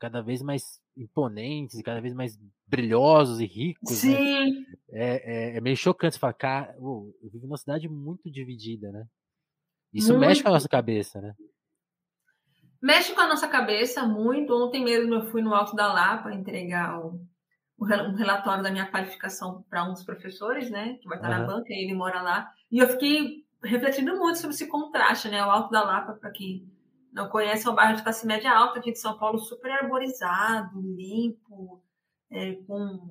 [0.00, 4.02] cada vez mais imponentes, cada vez mais brilhosos e ricos.
[4.02, 4.16] Né?
[4.16, 4.50] Sim.
[4.50, 4.66] Né?
[4.90, 9.06] É, é, é, meio chocante você falar, cara, eu vivo numa cidade muito dividida, né?
[9.92, 10.26] Isso muito.
[10.26, 11.34] mexe com a nossa cabeça, né?
[12.80, 14.54] Mexe com a nossa cabeça muito.
[14.54, 17.20] Ontem mesmo eu fui no Alto da Lapa entregar o
[17.82, 20.94] um relatório da minha qualificação para um dos professores, né?
[21.00, 21.38] Que vai estar uhum.
[21.38, 22.52] na banca e ele mora lá.
[22.70, 25.44] E eu fiquei refletindo muito sobre esse contraste, né?
[25.44, 26.70] O Alto da Lapa, para quem
[27.12, 30.80] não conhece, é um bairro de classe média alta aqui de São Paulo, super arborizado,
[30.80, 31.82] limpo,
[32.30, 33.10] é, com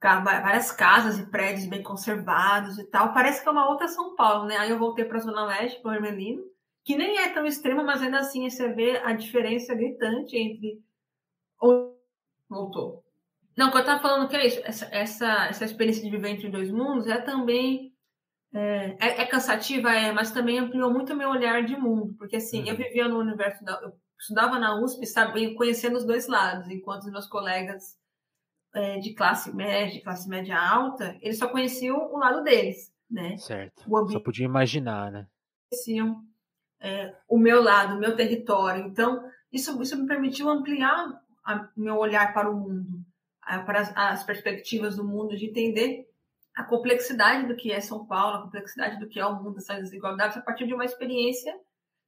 [0.00, 3.14] várias casas e prédios bem conservados e tal.
[3.14, 4.56] Parece que é uma outra São Paulo, né?
[4.56, 6.42] Aí eu voltei para a Zona Leste, para o Hermelino,
[6.84, 10.82] que nem é tão extrema, mas ainda assim você vê a diferença gritante entre.
[12.48, 13.03] Voltou
[13.56, 16.28] não, o que eu estava falando que é isso, essa, essa, essa experiência de viver
[16.28, 17.94] entre dois mundos é também
[18.52, 22.36] é, é, é, cansativa, é, mas também ampliou muito o meu olhar de mundo, porque
[22.36, 22.68] assim, uhum.
[22.68, 27.02] eu vivia no universo, da, eu estudava na USP, sabe, conhecendo os dois lados, enquanto
[27.02, 27.96] os meus colegas
[28.74, 33.36] é, de classe média, de classe média alta, eles só conheciam o lado deles, né?
[33.36, 35.26] Certo, só podia imaginar, né?
[35.70, 36.24] Conheciam
[36.80, 41.22] é, o meu lado, o meu território, então isso, isso me permitiu ampliar
[41.76, 43.04] o meu olhar para o mundo
[43.66, 46.08] para as perspectivas do mundo, de entender
[46.54, 49.80] a complexidade do que é São Paulo, a complexidade do que é o mundo, essas
[49.80, 51.54] desigualdades, a partir de uma experiência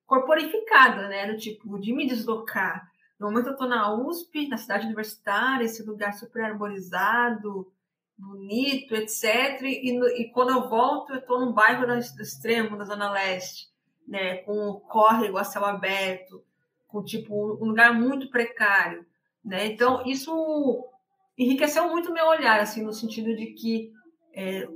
[0.07, 1.27] corporificada, né?
[1.27, 2.88] Do tipo, de me deslocar.
[3.18, 7.72] No momento eu estou na USP, na cidade universitária, esse lugar super arborizado,
[8.16, 9.61] bonito, etc.
[9.62, 13.68] E, e quando eu volto, eu estou num bairro do extremo, da Zona Leste,
[14.07, 14.37] né?
[14.38, 16.42] Com o córrego a céu aberto,
[16.87, 19.05] com tipo um lugar muito precário,
[19.44, 19.66] né?
[19.66, 20.88] Então, isso
[21.37, 23.92] enriqueceu muito meu olhar, assim, no sentido de que
[24.35, 24.66] é,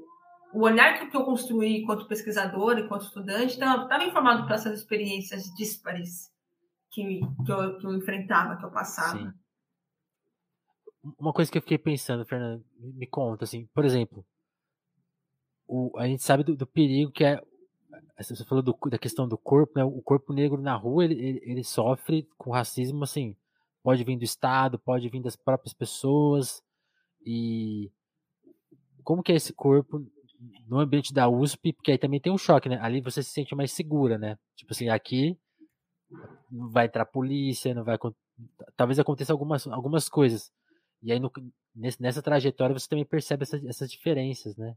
[0.53, 6.31] o olhar que eu construí enquanto pesquisador, enquanto estudante, estava informado por essas experiências díspares
[6.91, 9.19] que, que, eu, que eu enfrentava, que eu passava.
[9.19, 9.33] Sim.
[11.19, 14.25] uma coisa que eu fiquei pensando, Fernando, me conta, assim, por exemplo,
[15.67, 17.41] o, a gente sabe do, do perigo que é
[18.19, 19.85] você falou do, da questão do corpo, né?
[19.85, 23.35] O corpo negro na rua, ele, ele, ele, sofre com racismo, assim,
[23.83, 26.63] pode vir do Estado, pode vir das próprias pessoas,
[27.25, 27.91] e
[29.03, 30.05] como que é esse corpo
[30.67, 32.79] no ambiente da USP, porque aí também tem um choque, né?
[32.81, 34.39] Ali você se sente mais segura, né?
[34.57, 35.39] Tipo assim, aqui
[36.51, 37.99] não vai entrar polícia, não vai
[38.77, 40.51] talvez aconteça algumas, algumas coisas.
[41.03, 41.31] E aí no,
[41.75, 44.75] nessa trajetória você também percebe essa, essas diferenças, né?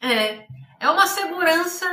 [0.00, 0.46] É,
[0.80, 1.86] é uma segurança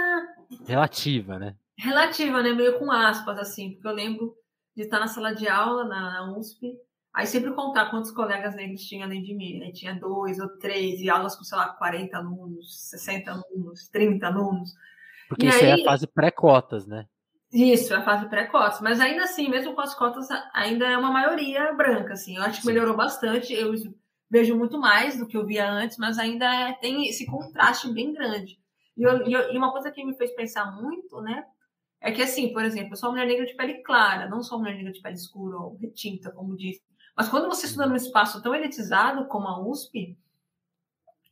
[0.65, 1.56] relativa, né?
[1.78, 2.54] Relativa, né?
[2.54, 4.36] Meio com aspas, assim, porque eu lembro
[4.75, 6.77] de estar na sala de aula na USP,
[7.13, 9.71] aí sempre contar quantos colegas negros tinha além de mim, né?
[9.71, 14.73] Tinha dois ou três, e aulas com, sei lá, 40 alunos, 60 alunos, 30 alunos.
[15.27, 17.05] Porque e isso aí, é a fase pré-cotas, né?
[17.53, 18.79] Isso, é a fase pré-cotas.
[18.81, 22.38] Mas ainda assim, mesmo com as cotas, ainda é uma maioria branca, assim.
[22.38, 23.53] Eu acho que melhorou bastante.
[23.53, 23.73] Eu
[24.29, 28.13] vejo muito mais do que eu via antes, mas ainda é, tem esse contraste bem
[28.13, 28.57] grande.
[28.95, 31.43] E, eu, e, uma coisa que me fez pensar muito, né,
[32.02, 34.58] é que assim, por exemplo, eu sou uma mulher negra de pele clara, não sou
[34.58, 36.82] uma mulher negra de pele escura ou retinta, como disse.
[37.16, 40.18] Mas quando você estuda num espaço tão elitizado como a USP,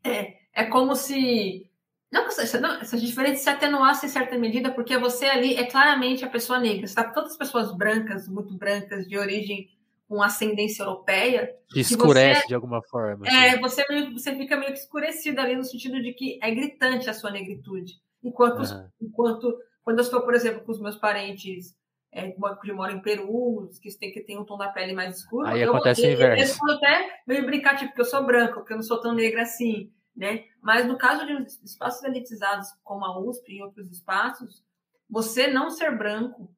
[0.04, 1.70] é, é como se
[2.12, 6.26] não essa, não, essa diferença se atenuasse em certa medida, porque você ali é claramente
[6.26, 6.88] a pessoa negra.
[6.88, 9.70] Você está com todas as pessoas brancas, muito brancas, de origem
[10.08, 11.56] com ascendência europeia.
[11.70, 13.28] Que escurece você, de alguma forma.
[13.28, 13.62] É, assim.
[13.62, 17.30] você, você fica meio que escurecido ali no sentido de que é gritante a sua
[17.30, 18.02] negritude.
[18.24, 18.90] Enquanto, uhum.
[19.00, 19.56] enquanto
[19.90, 21.76] quando eu estou, por exemplo, com os meus parentes
[22.12, 25.48] é, que moram em Peru, que tem que tem um tom da pele mais escuro.
[25.48, 26.60] Aí eu, acontece eu, o inverso.
[26.62, 29.42] Eu até meio brincar, tipo, que eu sou branca, porque eu não sou tão negra
[29.42, 30.44] assim, né?
[30.62, 31.34] Mas no caso de
[31.66, 34.64] espaços elitizados como a USP e outros espaços,
[35.10, 36.56] você não ser branco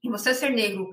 [0.00, 0.92] e você ser negro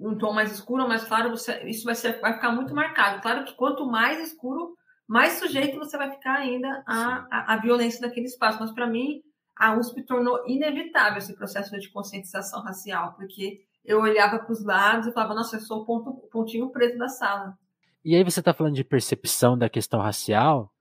[0.00, 3.22] um tom mais escuro ou mais claro, você, isso vai, ser, vai ficar muito marcado.
[3.22, 8.00] Claro que quanto mais escuro, mais sujeito você vai ficar ainda à, à, à violência
[8.00, 8.58] daquele espaço.
[8.58, 9.22] Mas, para mim,
[9.58, 15.06] a USP tornou inevitável esse processo de conscientização racial, porque eu olhava para os lados
[15.06, 17.58] e falava, nossa, eu sou o ponto, pontinho preto da sala.
[18.04, 20.72] E aí você está falando de percepção da questão racial,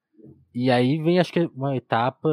[0.54, 2.30] e aí vem, acho que, uma etapa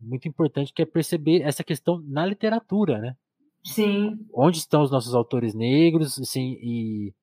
[0.00, 3.16] muito importante que é perceber essa questão na literatura, né?
[3.64, 4.18] Sim.
[4.32, 7.14] Onde estão os nossos autores negros, assim, e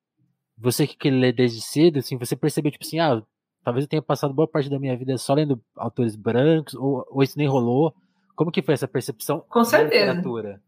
[0.58, 3.22] você que lê desde cedo, assim, você percebeu, tipo assim, ah,
[3.64, 7.24] talvez eu tenha passado boa parte da minha vida só lendo autores brancos, ou, ou
[7.24, 7.94] isso nem rolou.
[8.38, 10.06] Como que foi essa percepção Com certeza.
[10.06, 10.62] literatura?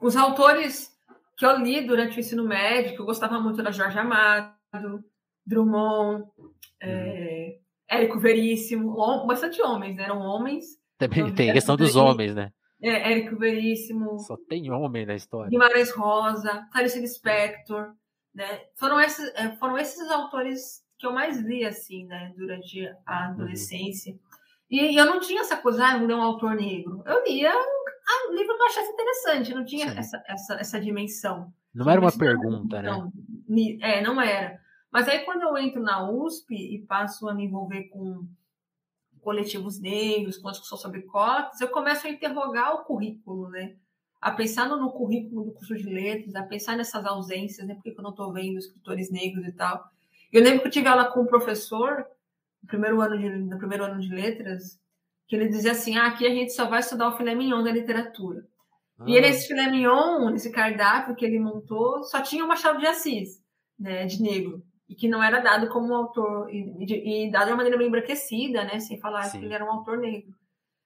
[0.00, 0.90] Os autores
[1.36, 4.54] que eu li durante o ensino médio, que eu gostava muito da Jorge Amado,
[5.44, 6.50] Drummond, uhum.
[6.80, 7.58] é,
[7.88, 10.04] Érico Veríssimo, bastante homens, né?
[10.04, 10.64] Eram homens.
[10.96, 12.52] Também tem a questão dos homens, né?
[12.82, 14.18] é, Érico Veríssimo.
[14.20, 15.50] Só tem homem na história.
[15.50, 17.92] Guimarães Rosa, Clarice Lispector,
[18.34, 18.62] né?
[18.76, 22.32] Foram esses, é, foram esses autores que eu mais li, assim, né?
[22.36, 23.32] Durante a uhum.
[23.32, 24.12] adolescência.
[24.12, 24.18] Uhum.
[24.70, 27.02] E, eu não tinha essa coisa, ah, ler um autor negro.
[27.06, 27.52] Eu lia
[28.28, 31.52] um livro que eu achasse interessante, não tinha essa, essa, essa dimensão.
[31.74, 32.90] Não era uma pergunta, né?
[32.90, 33.12] Não,
[33.80, 34.60] é, não era.
[34.90, 38.26] Mas aí quando eu entro na USP e passo a me envolver com
[39.20, 43.74] coletivos negros, com a discussão sobre cotas, eu começo a interrogar o currículo, né?
[44.20, 47.74] A pensar no, no currículo do curso de letras, a pensar nessas ausências, né?
[47.74, 49.90] Por que eu não estou vendo escritores negros e tal?
[50.32, 52.06] Eu lembro que eu tive aula com um professor,
[52.62, 54.78] no primeiro ano de, no primeiro ano de letras,
[55.26, 57.72] que ele dizia assim, ah, aqui a gente só vai estudar o filé mignon da
[57.72, 58.46] literatura.
[58.98, 59.04] Ah.
[59.06, 62.86] E ele, esse filé mignon, esse cardápio que ele montou, só tinha o Machado de
[62.86, 63.42] Assis,
[63.78, 67.56] né, de negro e que não era dado como autor, e, e dado de uma
[67.56, 68.78] maneira bem embranquecida, né?
[68.78, 69.40] Sem falar Sim.
[69.40, 70.32] que ele era um autor negro.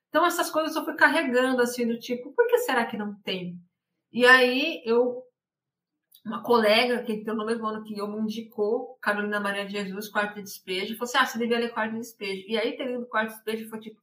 [0.08, 3.56] Então, essas coisas eu fui carregando, assim, do tipo, por que será que não tem?
[4.12, 5.22] E aí, eu,
[6.24, 10.08] uma colega que entrou no mesmo ano que eu me indicou, Carolina Maria de Jesus,
[10.08, 12.44] Quarto de Despejo, falou assim, ah, você devia ler Quarto de Despejo.
[12.46, 14.00] E aí, ter lido Quarto de Despejo foi tipo,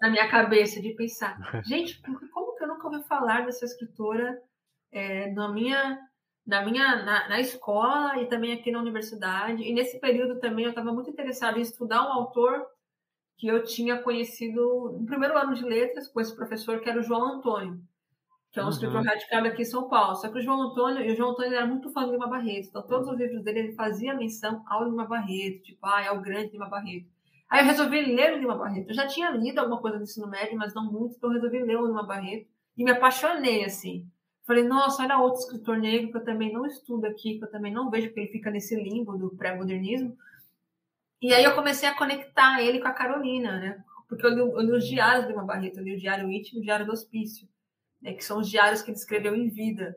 [0.00, 2.00] na minha cabeça, de pensar, gente,
[2.32, 4.40] como que eu nunca ouvi falar dessa escritora
[4.92, 5.98] é, na minha
[6.46, 9.64] na minha na, na, escola e também aqui na universidade.
[9.64, 12.64] E nesse período também eu estava muito interessada em estudar um autor
[13.36, 17.02] que eu tinha conhecido no primeiro ano de letras com esse professor que era o
[17.02, 17.80] João Antônio,
[18.56, 18.72] que é um uhum.
[18.72, 20.14] escritor radicado aqui em São Paulo.
[20.14, 22.68] Só que o João Antônio, e o João Antônio era muito fã do Lima Barreto,
[22.68, 26.22] então todos os livros dele ele fazia menção ao Lima Barreto, tipo, ah, é o
[26.22, 27.06] grande Lima Barreto.
[27.50, 28.88] Aí eu resolvi ler o Lima Barreto.
[28.88, 31.58] Eu já tinha lido alguma coisa do ensino médio, mas não muito, então eu resolvi
[31.58, 34.08] ler o Lima Barreto e me apaixonei assim.
[34.46, 37.74] Falei, nossa, olha outro escritor negro que eu também não estudo aqui, que eu também
[37.74, 40.16] não vejo, porque ele fica nesse limbo do pré-modernismo.
[41.20, 43.84] E aí eu comecei a conectar ele com a Carolina, né?
[44.08, 46.58] Porque eu li, eu li os diários de uma Barreto, eu li o Diário Íntimo
[46.58, 47.46] e o Diário do Hospício,
[48.00, 48.14] né?
[48.14, 49.94] que são os diários que ele escreveu em vida.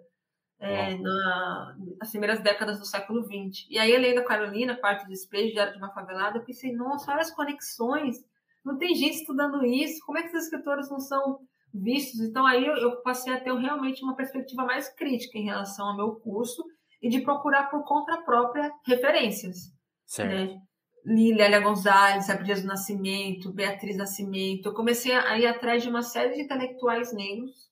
[0.60, 3.66] é, na, nas primeiras décadas do século XX.
[3.70, 7.12] E aí, além da Carolina, parte do despejo, Diário de uma Favelada, eu pensei, nossa,
[7.12, 8.18] olha as conexões,
[8.64, 11.40] não tem gente estudando isso, como é que esses escritores não são
[11.74, 12.20] vistos?
[12.20, 15.96] Então, aí eu, eu passei a ter realmente uma perspectiva mais crítica em relação ao
[15.96, 16.62] meu curso
[17.02, 19.72] e de procurar por conta própria referências.
[20.06, 20.30] Certo.
[20.30, 20.62] Né?
[21.06, 24.68] Li Lélia Gonzalez, Abdias do Nascimento, Beatriz Nascimento.
[24.68, 27.69] Eu comecei a ir atrás de uma série de intelectuais negros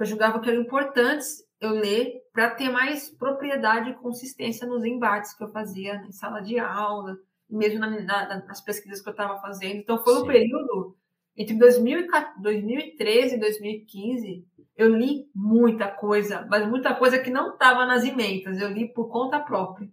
[0.00, 4.82] que eu julgava que eram importantes eu ler para ter mais propriedade e consistência nos
[4.82, 7.18] embates que eu fazia em sala de aula,
[7.50, 9.76] mesmo na, na, nas pesquisas que eu estava fazendo.
[9.76, 10.22] Então, foi Sim.
[10.22, 10.96] um período
[11.36, 14.46] entre 2013 e 2015.
[14.74, 18.58] Eu li muita coisa, mas muita coisa que não estava nas emendas.
[18.58, 19.86] Eu li por conta própria.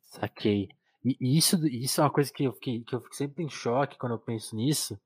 [0.00, 0.68] Saquei.
[1.04, 3.96] E isso, isso é uma coisa que eu, fiquei, que eu fico sempre em choque
[3.96, 5.00] quando eu penso nisso.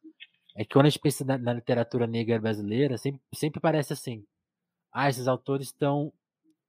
[0.56, 4.24] É que quando a gente pensa na, na literatura negra brasileira, sempre, sempre parece assim
[4.94, 6.12] ah, esses autores estão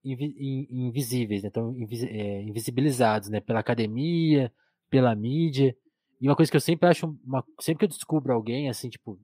[0.04, 1.48] invisíveis, né?
[1.48, 1.74] estão
[2.08, 3.40] é, invisibilizados né?
[3.40, 4.52] pela academia,
[4.90, 5.76] pela mídia.
[6.20, 9.18] E uma coisa que eu sempre acho, uma, sempre que eu descubro alguém, assim, tipo,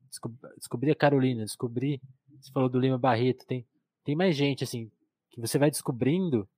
[0.56, 2.00] descobri, a Carolina, descobri,
[2.40, 3.66] você falou do Lima Barreto, tem,
[4.04, 4.90] tem mais gente, assim,
[5.30, 6.48] que você vai descobrindo.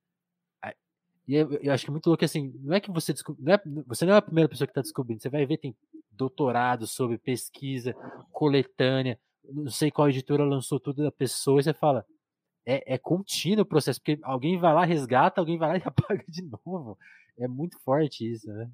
[1.27, 3.53] E eu, eu acho que é muito louco, assim, não é que você descobre, não
[3.53, 5.75] é, você não é a primeira pessoa que está descobrindo, você vai ver, tem
[6.15, 7.93] doutorado sobre pesquisa,
[8.31, 12.05] coletânea, não sei qual editora lançou tudo da pessoa, e você fala,
[12.65, 16.23] é, é contínuo o processo, porque alguém vai lá, resgata, alguém vai lá e apaga
[16.27, 16.97] de novo.
[17.37, 18.69] É muito forte isso, né?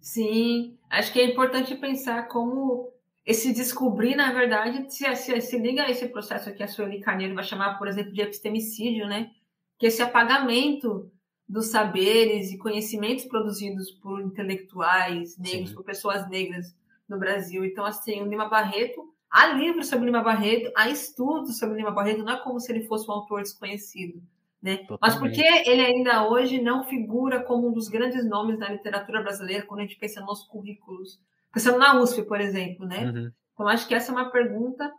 [0.00, 2.92] Sim, acho que é importante pensar como
[3.24, 7.34] esse descobrir, na verdade, se, se, se liga a esse processo que a Sueli Carneiro
[7.34, 9.30] vai chamar, por exemplo, de epistemicídio, né?
[9.78, 11.10] Que esse apagamento
[11.48, 15.74] dos saberes e conhecimentos produzidos por intelectuais negros, Sim.
[15.74, 16.74] por pessoas negras
[17.08, 17.64] no Brasil.
[17.64, 22.22] Então, assim, o Lima Barreto Há livros sobre Lima Barreto, há estudos sobre Lima Barreto,
[22.22, 24.22] não é como se ele fosse um autor desconhecido.
[24.62, 24.86] Né?
[25.00, 29.66] Mas porque ele ainda hoje não figura como um dos grandes nomes da literatura brasileira
[29.66, 31.20] quando a gente pensa nos currículos?
[31.52, 33.04] Pensando na USP, por exemplo, né?
[33.04, 33.30] Uhum.
[33.52, 34.90] Então, acho que essa é uma pergunta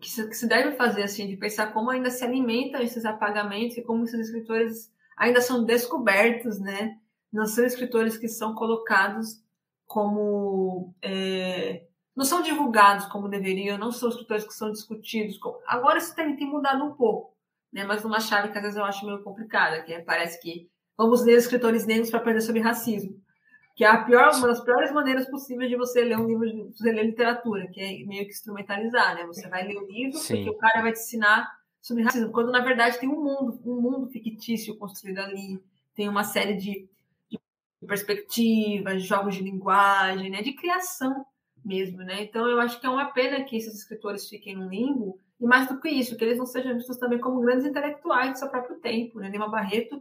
[0.00, 3.76] que se, que se, deve fazer, assim, de pensar como ainda se alimentam esses apagamentos
[3.76, 6.98] e como esses escritores ainda são descobertos, né?
[7.32, 9.42] Não são escritores que são colocados
[9.86, 11.84] como é,
[12.16, 15.38] não são divulgados como deveriam, não são escritores que são discutidos.
[15.38, 15.58] Como...
[15.66, 17.34] Agora isso tem, tem mudado um pouco,
[17.72, 17.84] né?
[17.84, 21.24] mas numa chave que às vezes eu acho meio complicada, que é, parece que vamos
[21.24, 23.20] ler escritores negros para aprender sobre racismo,
[23.74, 26.78] que é a pior, uma das piores maneiras possíveis de você ler um livro, de
[26.78, 29.26] você ler literatura, que é meio que instrumentalizar, né?
[29.26, 30.36] Você vai ler o livro Sim.
[30.36, 31.50] porque o cara vai te ensinar
[31.84, 35.62] sobre racismo, quando na verdade tem um mundo, um mundo fictício construído ali,
[35.94, 36.88] tem uma série de,
[37.28, 37.38] de
[37.86, 40.40] perspectivas, jogos de linguagem, né?
[40.40, 41.26] De criação
[41.62, 42.22] mesmo, né?
[42.22, 45.68] Então eu acho que é uma pena que esses escritores fiquem no limbo, e mais
[45.68, 48.76] do que isso, que eles não sejam vistos também como grandes intelectuais do seu próprio
[48.76, 49.28] tempo, né?
[49.28, 50.00] Lima Barreto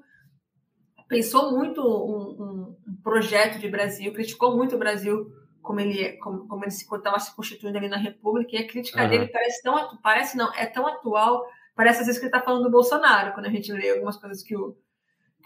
[1.09, 5.29] pensou muito um, um, projeto de Brasil, criticou muito o Brasil
[5.61, 9.03] como ele como, como ele se estava se constituindo ali na República, e a crítica
[9.03, 9.09] uhum.
[9.09, 12.63] dele parece tão parece não, é tão atual, parece às vezes que ele está falando
[12.63, 14.77] do Bolsonaro, quando a gente lê algumas coisas que o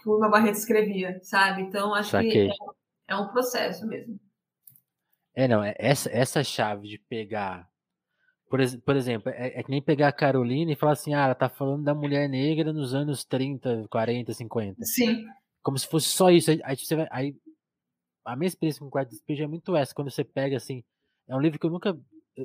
[0.00, 1.62] que o Barreto escrevia, sabe?
[1.62, 2.30] Então acho Saquei.
[2.30, 2.54] que é,
[3.08, 4.18] é um processo mesmo.
[5.34, 7.68] É, não, é essa, essa chave de pegar.
[8.48, 11.34] Por, por exemplo, é, é, que nem pegar a Carolina e falar assim: ah, ela
[11.34, 14.84] tá falando da mulher negra nos anos 30, 40, 50.
[14.84, 15.26] Sim.
[15.62, 16.50] Como se fosse só isso.
[16.50, 17.08] Aí, aí você vai.
[17.10, 17.36] Aí,
[18.24, 19.94] a minha experiência com o quarto despejo é muito essa.
[19.94, 20.82] Quando você pega assim.
[21.28, 21.96] É um livro que eu nunca.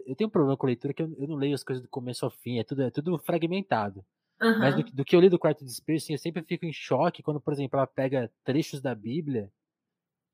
[0.06, 2.25] Eu tenho um problema com leitura que eu, eu não leio as coisas do começo
[2.25, 2.60] ao fim.
[2.60, 4.03] É tudo, é tudo fragmentado.
[4.41, 4.60] Uhum.
[4.60, 7.21] Mas do, do, que eu li do quarto despejo, assim, eu sempre fico em choque
[7.21, 9.51] quando, por exemplo, ela pega trechos da Bíblia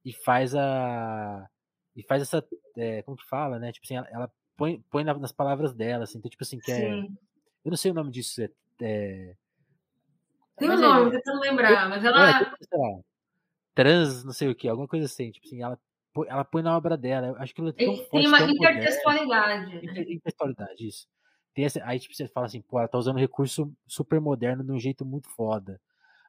[0.05, 1.47] e faz a
[1.95, 2.45] e faz essa.
[2.77, 3.71] É, como que fala, né?
[3.71, 6.99] Tipo assim, ela, ela põe, põe nas palavras dela, assim, então, tipo assim, que é.
[6.99, 8.41] Eu não sei o nome disso.
[8.41, 8.49] É,
[8.81, 9.35] é
[10.57, 12.29] Tem um nome, é, tentando lembrar, mas ela.
[12.29, 13.05] É, tipo,
[13.75, 15.79] trans, não sei o que, alguma coisa assim, tipo assim, ela
[16.27, 17.27] ela põe na obra dela.
[17.27, 19.75] Eu acho que ela é tão Tem uma intertextualidade.
[19.75, 20.01] Né?
[20.01, 21.07] Intertextualidade, isso.
[21.53, 24.71] Tem essa, aí tipo, você fala assim, pô, ela tá usando recurso super moderno de
[24.71, 25.79] um jeito muito foda.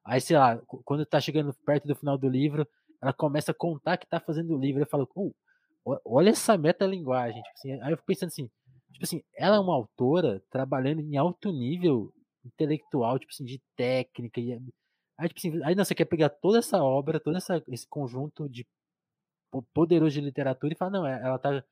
[0.05, 2.67] Aí, sei lá, quando tá chegando perto do final do livro,
[3.03, 4.83] ela começa a contar que tá fazendo o livro.
[4.83, 5.33] Eu falo, oh,
[6.05, 7.43] olha essa metalinguagem.
[7.43, 8.51] Tipo assim, aí eu fico pensando assim,
[8.93, 12.13] tipo assim, ela é uma autora trabalhando em alto nível
[12.45, 14.41] intelectual, tipo assim, de técnica.
[14.41, 14.53] E,
[15.19, 18.49] aí, tipo assim, aí não, você quer pegar toda essa obra, todo essa, esse conjunto
[18.49, 18.67] de
[19.75, 21.63] poderoso de literatura e falar, não, é, ela tá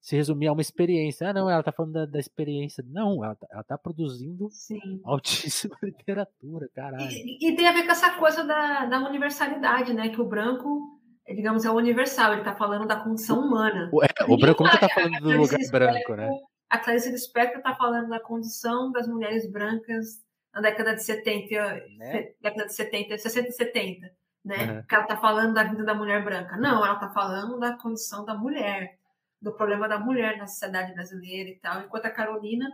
[0.00, 1.28] se resumir a uma experiência.
[1.28, 2.84] Ah, não, ela tá falando da, da experiência.
[2.86, 5.00] Não, ela tá, ela tá produzindo Sim.
[5.04, 7.10] altíssima literatura, caralho.
[7.10, 10.08] E, e, tem a ver com essa coisa da, da universalidade, né?
[10.10, 10.96] Que o branco
[11.34, 13.90] digamos, é o universal, ele está falando da condição humana.
[13.92, 16.30] O, é, o branco nunca está falando do lugar branco, né?
[16.70, 22.30] A Clarice Lispector está falando da condição das mulheres brancas na década de 70, né?
[22.40, 24.10] década de 70, 60 e 70,
[24.46, 24.72] né?
[24.72, 24.82] Uhum.
[24.84, 26.56] Que ela está falando da vida da mulher branca.
[26.56, 28.96] Não, ela está falando da condição da mulher,
[29.42, 31.80] do problema da mulher na sociedade brasileira e tal.
[31.80, 32.70] Enquanto a Carolina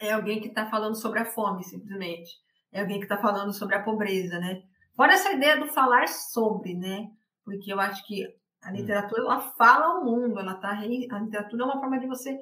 [0.00, 2.32] é alguém que está falando sobre a fome, simplesmente.
[2.72, 4.60] É alguém que está falando sobre a pobreza, né?
[4.96, 7.08] Fora essa ideia do falar sobre, né?
[7.44, 8.26] Porque eu acho que
[8.60, 8.74] a hum.
[8.74, 11.06] literatura ela fala o mundo, ela tá re...
[11.12, 12.36] a literatura é uma forma de você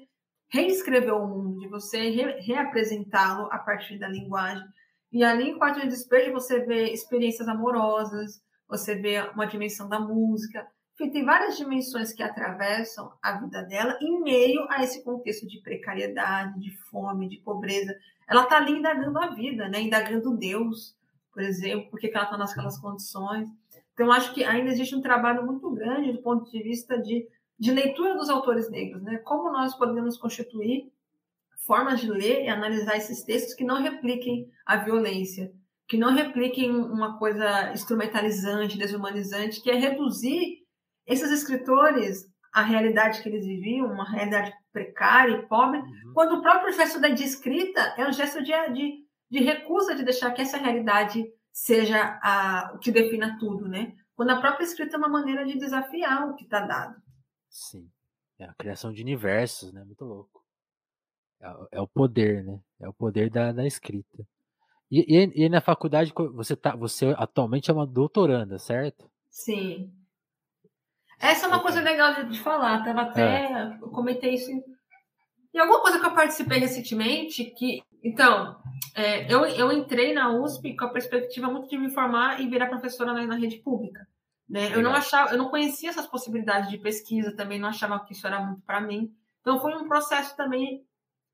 [0.48, 2.40] reescrever o mundo, de você re...
[2.40, 4.64] reapresentá-lo a partir da linguagem.
[5.12, 10.00] E ali em Quarto de Despejo você vê experiências amorosas, você vê uma dimensão da
[10.00, 10.66] música,
[10.98, 15.60] enfim, tem várias dimensões que atravessam a vida dela em meio a esse contexto de
[15.60, 17.94] precariedade, de fome, de pobreza.
[18.26, 19.82] Ela está ali indagando a vida, né?
[19.82, 20.96] indagando Deus,
[21.32, 23.46] por exemplo, porque ela está naquelas condições.
[23.92, 27.72] Então, acho que ainda existe um trabalho muito grande do ponto de vista de, de
[27.72, 29.18] leitura dos autores negros, né?
[29.18, 30.90] Como nós podemos constituir
[31.66, 35.52] formas de ler e analisar esses textos que não repliquem a violência,
[35.88, 40.64] que não repliquem uma coisa instrumentalizante, desumanizante, que é reduzir
[41.06, 46.12] esses escritores à realidade que eles viviam, uma realidade precária e pobre, uhum.
[46.14, 50.32] quando o próprio gesto da escrita é um gesto de, de, de recusa de deixar
[50.32, 53.94] que essa realidade seja a, o que defina tudo, né?
[54.14, 57.00] Quando a própria escrita é uma maneira de desafiar o que está dado.
[57.48, 57.88] Sim.
[58.38, 59.84] É a criação de universos, né?
[59.84, 60.44] Muito louco.
[61.40, 62.60] É, é o poder, né?
[62.80, 64.26] É o poder da, da escrita.
[64.90, 69.10] E, e, e, na faculdade você tá, você atualmente é uma doutoranda, certo?
[69.30, 69.90] Sim.
[71.18, 72.84] Essa é uma coisa legal de falar.
[72.84, 73.78] Tava até, é.
[73.80, 74.62] eu comentei isso em,
[75.54, 78.56] em alguma coisa que eu participei recentemente que então,
[78.94, 82.68] é, eu, eu entrei na USP com a perspectiva muito de me formar e virar
[82.68, 84.06] professora na, na rede pública.
[84.48, 84.72] Né?
[84.72, 88.24] Eu não achava, eu não conhecia essas possibilidades de pesquisa, também não achava que isso
[88.24, 89.12] era muito para mim.
[89.40, 90.84] Então foi um processo também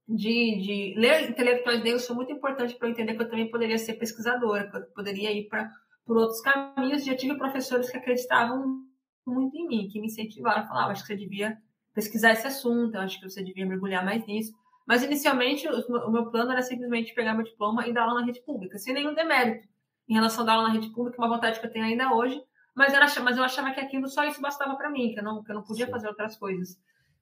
[0.08, 3.78] de, de ler intelectuais negros foi muito importante para eu entender que eu também poderia
[3.78, 5.70] ser pesquisadora, que eu poderia ir para
[6.04, 7.04] por outros caminhos.
[7.04, 8.82] Já tive professores que acreditavam
[9.26, 11.56] muito em mim, que me incentivaram, falavam, ah, acho que você devia
[11.94, 14.52] pesquisar esse assunto, acho que você devia mergulhar mais nisso.
[14.86, 18.42] Mas inicialmente o meu plano era simplesmente pegar meu diploma e dar aula na rede
[18.42, 19.68] pública, sem nenhum demérito
[20.08, 22.42] em relação a dar aula na rede pública, uma vontade que eu tenho ainda hoje.
[22.74, 25.42] Mas, era, mas eu achava que aquilo só isso bastava para mim, que eu não,
[25.42, 26.76] que eu não podia fazer outras coisas.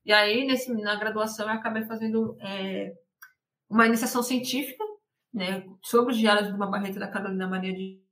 [0.05, 2.94] E aí, nesse, na graduação, eu acabei fazendo é,
[3.68, 4.82] uma iniciação científica
[5.32, 8.03] né, sobre os diários de uma barreta da Carolina Maria de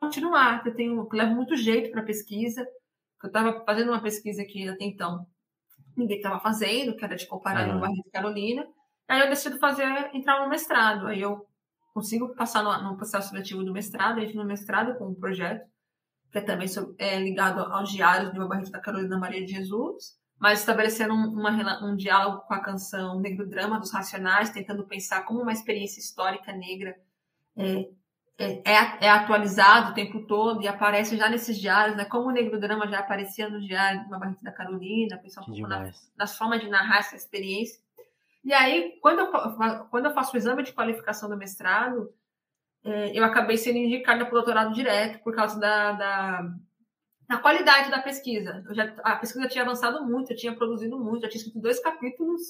[0.00, 2.66] continuar, que eu tenho, que eu levo muito jeito para pesquisa.
[3.22, 5.26] Eu estava fazendo uma pesquisa que até então
[5.96, 7.74] ninguém estava fazendo, que era de comparar uhum.
[7.74, 8.66] no Barreto de Carolina.
[9.08, 9.84] Aí eu decido fazer,
[10.14, 11.06] entrar no mestrado.
[11.06, 11.46] Aí eu
[11.92, 15.68] consigo passar no, no processo seletivo do mestrado, entro no mestrado com um projeto,
[16.30, 16.68] que é também
[16.98, 21.32] é, ligado aos diários de uma Barreto da Carolina Maria de Jesus, mas estabelecendo um,
[21.32, 26.00] uma, um diálogo com a canção Negro Drama dos Racionais, tentando pensar como uma experiência
[26.00, 26.96] histórica negra
[27.56, 27.88] é,
[28.38, 32.06] é, é, é, atualizado o tempo todo e aparece já nesses diários, né?
[32.06, 35.44] Como o Negro Drama já aparecia no diário de uma barriga da Carolina, pensar um
[35.44, 37.78] pouco na, nas formas de narrar essa experiência.
[38.42, 42.10] E aí, quando eu, quando eu faço o exame de qualificação do mestrado,
[42.84, 46.54] é, eu acabei sendo indicada para o doutorado direto por causa da, da,
[47.28, 48.62] da qualidade da pesquisa.
[48.72, 52.40] Já, a pesquisa tinha avançado muito, eu tinha produzido muito, já tinha escrito dois capítulos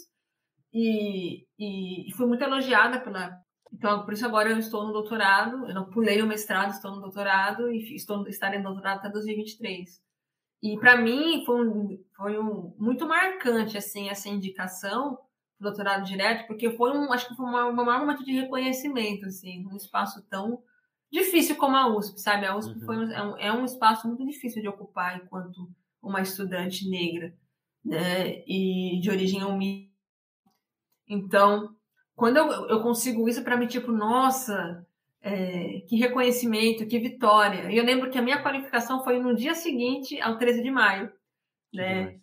[0.72, 3.40] e, e, e fui muito elogiada pela,
[3.72, 7.00] então, por isso agora eu estou no doutorado, eu não pulei o mestrado, estou no
[7.00, 10.00] doutorado e estou estarei no doutorado até 2023.
[10.62, 15.18] E para mim foi, um, foi um, muito marcante assim essa indicação
[15.62, 19.76] doutorado direto, porque foi um, acho que foi um maior momento de reconhecimento assim, num
[19.76, 20.62] espaço tão
[21.10, 22.46] difícil como a USP, sabe?
[22.46, 22.86] A USP uhum.
[22.86, 25.68] foi um, é, um, é um espaço muito difícil de ocupar enquanto
[26.02, 27.34] uma estudante negra,
[27.84, 28.42] né?
[28.46, 29.90] E de origem humilde.
[31.08, 31.74] Então,
[32.14, 34.86] quando eu, eu consigo isso, para mim, tipo, nossa,
[35.20, 37.70] é, que reconhecimento, que vitória.
[37.70, 41.12] E eu lembro que a minha qualificação foi no dia seguinte ao 13 de maio,
[41.72, 42.20] né?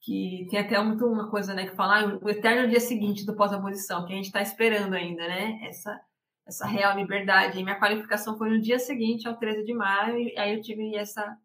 [0.00, 4.04] Que tem até muito uma coisa, né, que falar o eterno dia seguinte do pós-abolição,
[4.06, 5.58] que a gente está esperando ainda, né?
[5.62, 6.00] Essa,
[6.46, 7.58] essa real liberdade.
[7.58, 10.96] E minha qualificação foi no dia seguinte ao 13 de maio, e aí eu tive
[10.96, 11.36] essa,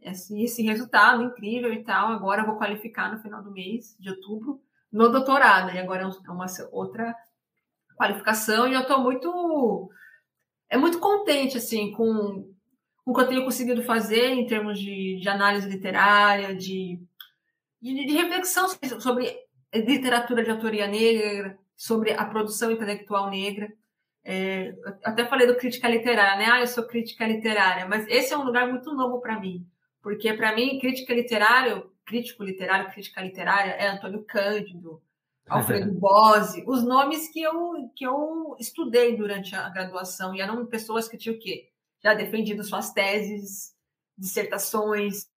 [0.00, 2.08] esse, esse resultado incrível e tal.
[2.08, 4.60] Agora eu vou qualificar no final do mês de outubro
[4.94, 7.14] no doutorado, e agora é, é uma outra
[7.96, 9.90] qualificação, e eu estou muito,
[10.70, 12.48] é muito contente, assim, com,
[13.04, 17.00] com o que eu tenho conseguido fazer em termos de, de análise literária, de,
[17.92, 18.68] de, de reflexão
[19.00, 19.36] sobre
[19.74, 23.72] literatura de autoria negra, sobre a produção intelectual negra.
[24.24, 26.50] É, até falei do crítica literária, né?
[26.50, 29.66] Ah, eu sou crítica literária, mas esse é um lugar muito novo para mim,
[30.00, 35.02] porque para mim crítica literária crítico literário, crítica literária, é Antônio Cândido,
[35.48, 41.08] Alfredo Bose, os nomes que eu, que eu estudei durante a graduação, e eram pessoas
[41.08, 41.70] que tinham o quê?
[42.02, 43.74] Já defendido suas teses,
[44.16, 45.28] dissertações,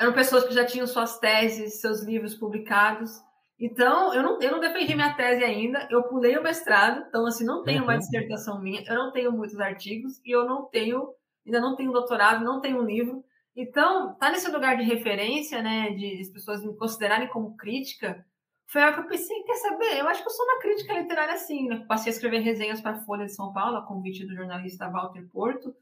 [0.00, 3.22] eram pessoas que já tinham suas teses, seus livros publicados.
[3.58, 7.44] Então, eu não, eu não defendi minha tese ainda, eu pulei o mestrado, então, assim,
[7.44, 7.98] não tenho uma uhum.
[7.98, 11.12] dissertação minha, eu não tenho muitos artigos, e eu não tenho,
[11.44, 13.22] ainda não tenho doutorado, não tenho um livro.
[13.54, 18.24] Então, tá nesse lugar de referência, né, de as pessoas me considerarem como crítica,
[18.66, 21.34] foi algo que eu pensei, quer saber, eu acho que eu sou uma crítica literária
[21.34, 21.84] assim, né?
[21.88, 25.28] Passei a escrever resenhas para a Folha de São Paulo, a convite do jornalista Walter
[25.30, 25.74] Porto,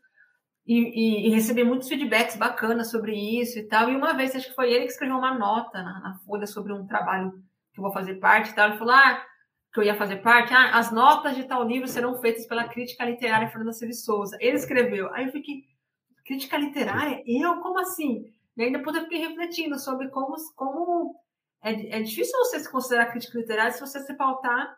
[0.68, 3.90] e, e, e, recebi muitos feedbacks bacanas sobre isso e tal.
[3.90, 6.74] E uma vez, acho que foi ele que escreveu uma nota na, na Folha sobre
[6.74, 7.32] um trabalho
[7.72, 8.68] que eu vou fazer parte e tal.
[8.68, 9.24] Ele falou, ah,
[9.72, 13.06] que eu ia fazer parte, ah, as notas de tal livro serão feitas pela crítica
[13.06, 14.36] literária Fernanda Silva Souza.
[14.40, 15.10] Ele escreveu.
[15.14, 15.64] Aí eu fiquei,
[16.26, 17.22] crítica literária?
[17.26, 17.60] Eu?
[17.60, 18.30] Como assim?
[18.54, 21.14] E aí depois eu fiquei refletindo sobre como, como
[21.62, 24.76] é, é difícil você se considerar crítica literária se você se pautar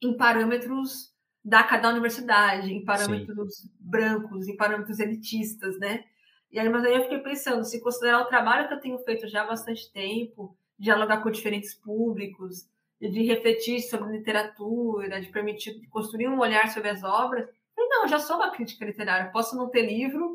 [0.00, 1.14] em parâmetros
[1.46, 3.70] da cada universidade, em parâmetros Sim.
[3.78, 6.04] brancos, em parâmetros elitistas, né?
[6.50, 9.28] E aí, mas aí eu fiquei pensando, se considerar o trabalho que eu tenho feito
[9.28, 12.68] já há bastante tempo, dialogar com diferentes públicos,
[13.00, 18.18] de refletir sobre literatura, de permitir de construir um olhar sobre as obras, não, já
[18.18, 19.30] sou uma crítica literária.
[19.30, 20.34] Posso não ter livro,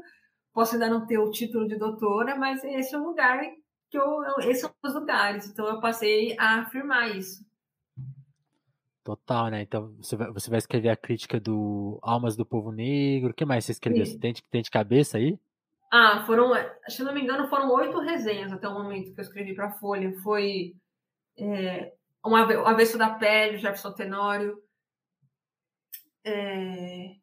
[0.53, 3.41] posso ainda não ter o título de doutora, mas esse é o lugar
[3.89, 5.49] que eu, esses são os lugares.
[5.49, 7.45] Então eu passei a afirmar isso.
[9.04, 9.64] Total, né?
[9.64, 13.32] Então você vai, você vai escrever a crítica do Almas do Povo Negro.
[13.32, 14.06] O que mais você escreveu?
[14.06, 15.39] Você tem, tem de cabeça aí?
[15.91, 16.52] Ah, foram,
[16.88, 19.72] se não me engano, foram oito resenhas até o momento que eu escrevi para a
[19.72, 20.14] Folha.
[20.22, 20.76] Foi
[21.36, 21.91] é,
[22.24, 24.62] um avesso da pele, Jefferson Tenório.
[26.24, 27.16] É,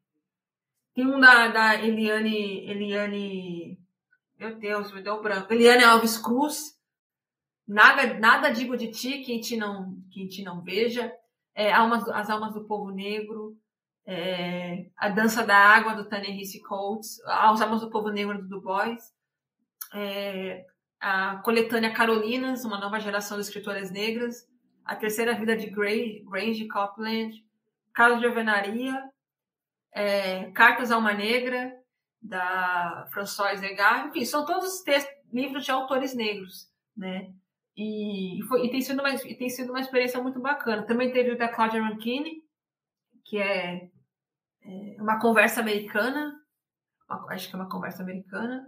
[0.94, 3.78] tem um da, da Eliane, Eliane,
[4.36, 5.52] meu Deus, me deu branco.
[5.52, 6.76] Eliane Alves Cruz.
[7.64, 11.14] Nada, nada digo de ti, quem te não, quem te não veja
[11.58, 13.58] é, almas, As Almas do Povo Negro,
[14.06, 18.60] é, A Dança da Água, do Ta-Nehisi Coates, As Almas do Povo Negro, do Du
[18.60, 19.12] Bois,
[19.92, 20.64] é,
[21.00, 24.48] a coletânea Carolinas, uma nova geração de escritoras negras,
[24.84, 27.44] A Terceira Vida de Gray, Grange Copland,
[27.92, 29.10] Carlos de Alvenaria,
[29.92, 31.76] é, Cartas a uma Negra,
[32.22, 37.32] da Françoise Egar, enfim, são todos textos, livros de autores negros, né?
[37.80, 40.84] E, foi, e, tem sido uma, tem sido uma experiência muito bacana.
[40.84, 42.42] Também teve o da Claudia Rankine,
[43.24, 43.88] que é,
[44.64, 46.34] é uma conversa americana,
[47.08, 48.66] uma, acho que é uma conversa americana.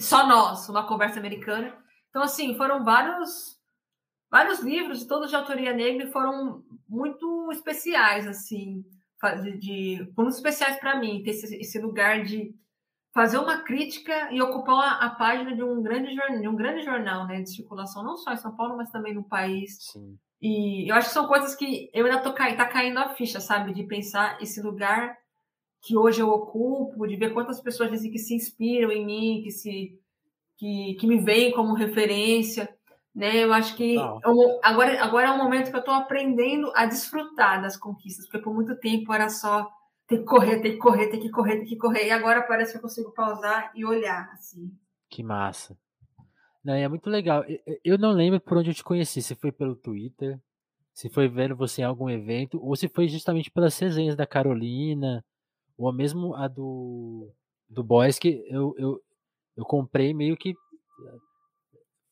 [0.00, 1.72] Só nós, uma conversa americana.
[2.10, 3.60] Então, assim, foram vários,
[4.28, 8.84] vários livros, todos de autoria negra, foram muito especiais, assim,
[9.40, 12.52] de, de muito especiais para mim, ter esse, esse lugar de
[13.16, 17.26] fazer uma crítica e ocupar a, página de um grande jornal, de um grande jornal,
[17.26, 19.78] né, de circulação não só em São Paulo, mas também no país.
[19.90, 20.18] Sim.
[20.38, 23.40] E eu acho que são coisas que eu ainda tô cai, tá caindo a ficha,
[23.40, 25.16] sabe, de pensar esse lugar
[25.80, 29.50] que hoje eu ocupo, de ver quantas pessoas dizem que se inspiram em mim, que
[29.50, 29.98] se
[30.58, 32.68] que, que me veem como referência,
[33.14, 33.44] né?
[33.44, 37.62] Eu acho que eu, agora agora é um momento que eu estou aprendendo a desfrutar
[37.62, 39.70] das conquistas, porque por muito tempo era só
[40.08, 42.06] tem que correr, tem que correr, tem que correr, tem que correr.
[42.06, 44.70] E agora parece que eu consigo pausar e olhar, assim.
[45.10, 45.76] Que massa.
[46.64, 47.44] Não, é muito legal.
[47.84, 49.22] Eu não lembro por onde eu te conheci.
[49.22, 50.40] Se foi pelo Twitter,
[50.92, 55.24] se foi vendo você em algum evento, ou se foi justamente pelas resenhas da Carolina,
[55.76, 57.30] ou mesmo a do,
[57.68, 59.00] do Boys, que eu, eu,
[59.56, 60.54] eu comprei meio que.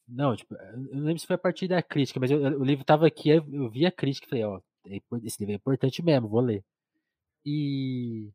[0.06, 2.84] Não, tipo, eu não lembro se foi a partir da crítica, mas eu, o livro
[2.84, 6.28] tava aqui, eu vi a crítica e falei, ó, é esse livro é importante mesmo,
[6.28, 6.62] vou ler.
[7.44, 8.30] E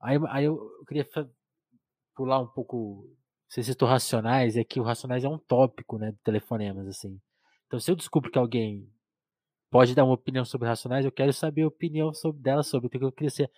[0.00, 1.04] aí, aí eu queria
[2.14, 3.08] pular um pouco.
[3.48, 7.20] Você citou racionais, é que o racionais é um tópico, né, de telefonemas, assim.
[7.66, 8.88] Então, se eu descubro que alguém
[9.70, 12.88] pode dar uma opinião sobre racionais, eu quero saber a opinião sobre dela sobre.
[12.88, 13.50] Então, eu queria ser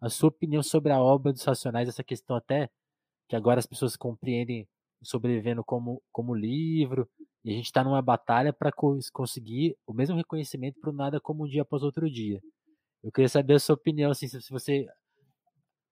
[0.00, 2.70] a sua opinião sobre a obra dos racionais, essa questão até
[3.28, 4.68] que agora as pessoas compreendem
[5.02, 7.08] sobrevivendo como, como livro,
[7.44, 11.20] e a gente está numa batalha para co conseguir o mesmo reconhecimento para o nada
[11.20, 12.40] como um dia após outro dia.
[13.04, 14.88] Eu queria saber a sua opinião, assim, se você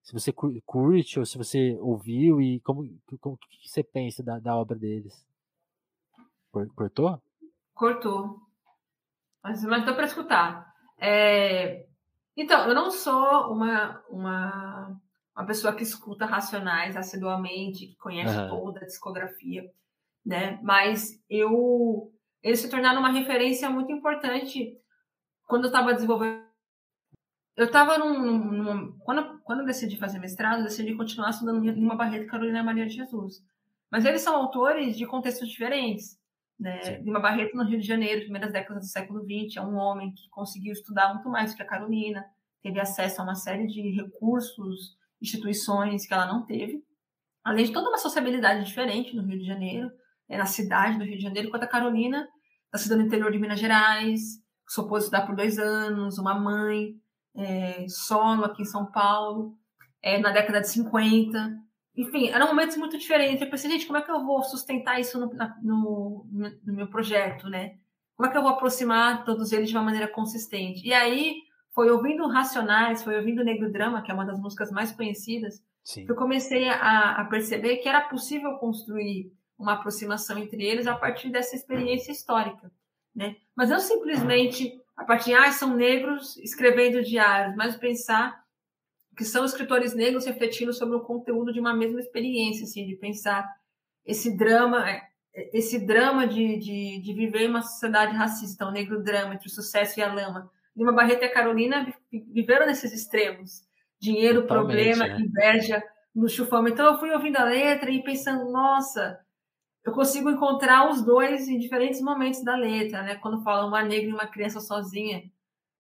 [0.03, 2.89] se você curte ou se você ouviu e como,
[3.21, 5.25] como que você pensa da, da obra deles.
[6.75, 7.23] Cortou?
[7.73, 8.41] Cortou.
[9.45, 10.75] Mas, mas deu para escutar.
[10.99, 11.87] É...
[12.37, 15.01] Então, eu não sou uma, uma,
[15.37, 18.49] uma pessoa que escuta Racionais assiduamente, que conhece uhum.
[18.49, 19.71] toda a discografia,
[20.25, 20.59] né?
[20.63, 24.77] Mas eu eles se tornaram uma referência muito importante
[25.47, 26.42] quando eu estava desenvolvendo
[27.57, 31.95] eu estava num, num, quando, quando eu decidi fazer mestrado, eu decidi continuar estudando Lima
[31.95, 33.43] Barreto e Carolina Maria de Jesus.
[33.91, 36.19] Mas eles são autores de contextos diferentes.
[36.59, 36.99] Né?
[37.01, 40.29] Lima Barreto, no Rio de Janeiro, primeiras décadas do século XX, é um homem que
[40.31, 42.25] conseguiu estudar muito mais do que a Carolina,
[42.63, 46.83] teve acesso a uma série de recursos, instituições que ela não teve,
[47.45, 49.91] além de toda uma sociabilidade diferente no Rio de Janeiro,
[50.29, 52.27] né, na cidade do Rio de Janeiro, enquanto a Carolina,
[52.73, 56.95] nascida no interior de Minas Gerais, supôs estudar por dois anos, uma mãe,
[57.37, 59.57] é, solo aqui em São Paulo,
[60.03, 61.59] é, na década de 50.
[61.97, 63.43] Enfim, eram momentos muito diferentes.
[63.43, 66.27] Eu pensei, gente, como é que eu vou sustentar isso no, na, no,
[66.65, 67.77] no meu projeto, né?
[68.17, 70.87] Como é que eu vou aproximar todos eles de uma maneira consistente?
[70.87, 71.37] E aí,
[71.75, 76.05] foi ouvindo Racionais, foi ouvindo Negro Drama, que é uma das músicas mais conhecidas, Sim.
[76.05, 80.95] que eu comecei a, a, perceber que era possível construir uma aproximação entre eles a
[80.95, 82.71] partir dessa experiência histórica,
[83.15, 83.37] né?
[83.57, 88.43] Mas não simplesmente a partir de, ah, são negros escrevendo diários, mas pensar
[89.17, 93.47] que são escritores negros refletindo sobre o conteúdo de uma mesma experiência, assim, de pensar
[94.05, 95.03] esse drama, é,
[95.53, 99.49] esse drama de, de, de viver em uma sociedade racista, o um negro drama entre
[99.49, 100.51] o sucesso e a lama.
[100.77, 103.63] Lima Barreto e a Carolina viveram nesses extremos.
[104.01, 105.21] Dinheiro, Totalmente, problema, né?
[105.21, 105.83] inveja,
[106.15, 106.67] no chufão.
[106.67, 109.19] Então eu fui ouvindo a letra e pensando, nossa,
[109.85, 113.17] eu consigo encontrar os dois em diferentes momentos da letra, né?
[113.17, 115.31] Quando fala uma negra e uma criança sozinha,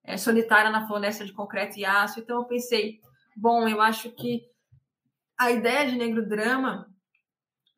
[0.02, 2.18] é, solitária na floresta de concreto e aço.
[2.18, 3.00] Então eu pensei,
[3.36, 4.42] bom, eu acho que
[5.38, 6.88] a ideia de negro drama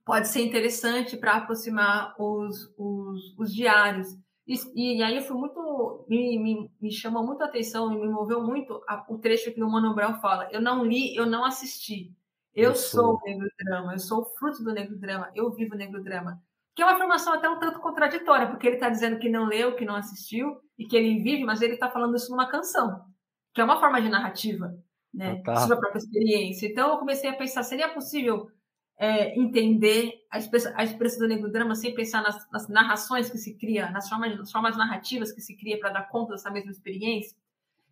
[0.05, 4.09] pode ser interessante para aproximar os, os, os diários.
[4.47, 6.07] E, e, aí eu fui muito.
[6.09, 9.62] Me, me, me chamou muito a atenção e me moveu muito a, o trecho que
[9.62, 10.49] o Mano Brown fala.
[10.51, 12.14] Eu não li, eu não assisti.
[12.55, 15.75] Eu, eu sou o negro drama, eu sou o fruto do negro drama, eu vivo
[15.75, 16.41] o negro drama.
[16.75, 19.77] Que é uma afirmação até um tanto contraditória, porque ele está dizendo que não leu,
[19.77, 23.05] que não assistiu e que ele vive, mas ele está falando isso numa canção,
[23.53, 24.77] que é uma forma de narrativa,
[25.13, 25.41] né?
[25.41, 25.57] Ah, tá.
[25.57, 26.67] Sobre a própria experiência.
[26.67, 28.51] Então eu comecei a pensar: seria possível
[28.97, 33.39] é, entender a expressão, a expressão do negro drama sem pensar nas, nas, narrações que
[33.39, 36.71] se cria, nas formas, nas formas narrativas que se cria para dar conta dessa mesma
[36.71, 37.37] experiência.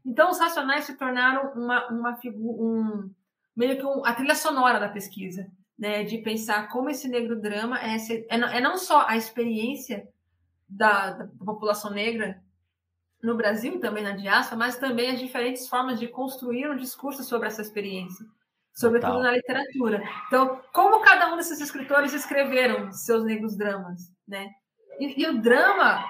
[0.04, 3.10] Então, os racionais se tornaram uma, uma figura, um,
[3.56, 6.04] meio que um, a trilha sonora da pesquisa, né?
[6.04, 10.08] De pensar como esse negro drama é, é, é não só a experiência
[10.68, 12.42] da, da população negra
[13.22, 17.48] no Brasil, também na diáspora, mas também as diferentes formas de construir um discurso sobre
[17.48, 18.26] essa experiência
[18.74, 19.22] sobretudo Total.
[19.22, 20.02] na literatura.
[20.26, 24.50] Então, como cada um desses escritores escreveram seus negros dramas, né?
[24.98, 26.04] E, e o drama,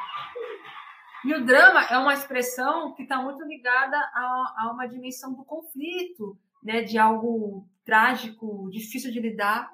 [1.24, 5.44] e o drama é uma expressão que está muito ligada a, a, uma dimensão do
[5.44, 6.82] conflito, né?
[6.82, 9.70] De algo trágico, difícil de lidar,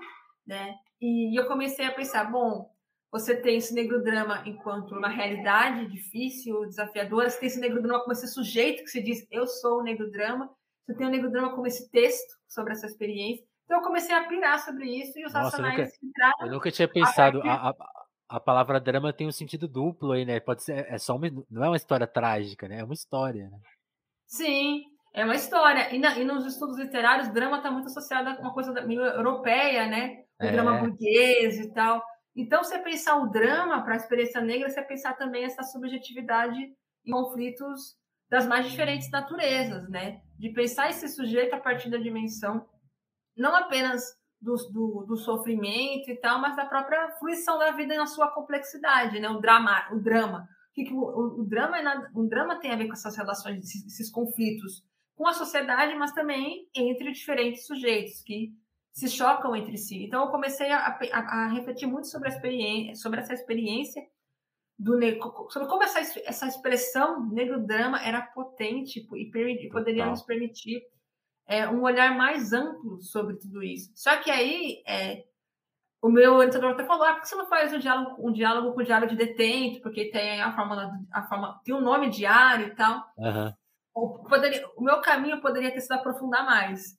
[0.46, 0.74] né?
[1.00, 2.70] E eu comecei a pensar, bom,
[3.10, 8.00] você tem esse negro drama enquanto uma realidade difícil, desafiadora, você tem esse negro drama
[8.00, 10.50] como esse sujeito que se diz eu sou o negro drama,
[10.84, 13.44] você tem o negro drama como esse texto sobre essa experiência.
[13.64, 16.70] Então eu comecei a pirar sobre isso e os Nossa, racionais eu nunca, eu nunca
[16.70, 17.42] tinha pensado.
[17.42, 17.74] A, a,
[18.30, 20.40] a, palavra drama tem um sentido duplo aí, né?
[20.40, 22.80] Pode ser, é só uma, não é uma história trágica, né?
[22.80, 23.58] É uma história, né?
[24.26, 24.84] Sim,
[25.14, 25.94] é uma história.
[25.94, 29.86] E, na, e nos estudos literários, drama está muito associado a uma coisa meio europeia,
[29.86, 30.24] né?
[30.40, 30.52] O é.
[30.52, 32.02] drama burguês e tal.
[32.36, 36.58] Então, você pensar o drama para a experiência negra, você pensar também essa subjetividade
[37.04, 37.96] em conflitos
[38.30, 40.20] das mais diferentes naturezas, né?
[40.38, 42.66] De pensar esse sujeito a partir da dimensão
[43.36, 44.02] não apenas
[44.40, 49.18] do, do, do, sofrimento e tal, mas da própria fruição da vida na sua complexidade,
[49.18, 49.28] né?
[49.28, 50.46] O drama, o drama.
[50.76, 53.84] O, o, o drama é nada, o drama tem a ver com essas relações, esses,
[53.86, 54.84] esses conflitos
[55.18, 58.52] com a sociedade, mas também entre diferentes sujeitos que
[58.92, 60.04] se chocam entre si.
[60.04, 64.00] Então eu comecei a, a, a refletir muito sobre a experiência, sobre essa experiência
[64.78, 70.22] do negro, sobre como essa, essa expressão negro drama era potente e, e poderia nos
[70.22, 70.82] permitir
[71.48, 73.90] é, um olhar mais amplo sobre tudo isso.
[73.96, 75.24] Só que aí é,
[76.00, 78.72] o meu orientador até falou: ah, por que você não faz um diálogo, um diálogo
[78.72, 79.80] com o diário de detento?
[79.80, 83.04] Porque tem a forma, a forma tem um nome diário e tal.
[83.16, 83.52] Uhum.
[84.28, 86.96] Poderia, o meu caminho poderia ter sido aprofundar mais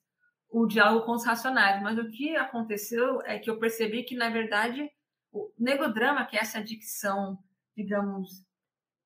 [0.50, 4.28] o diálogo com os racionais, mas o que aconteceu é que eu percebi que, na
[4.28, 4.90] verdade,
[5.32, 7.38] o negro drama, que é essa dicção
[7.76, 8.44] digamos,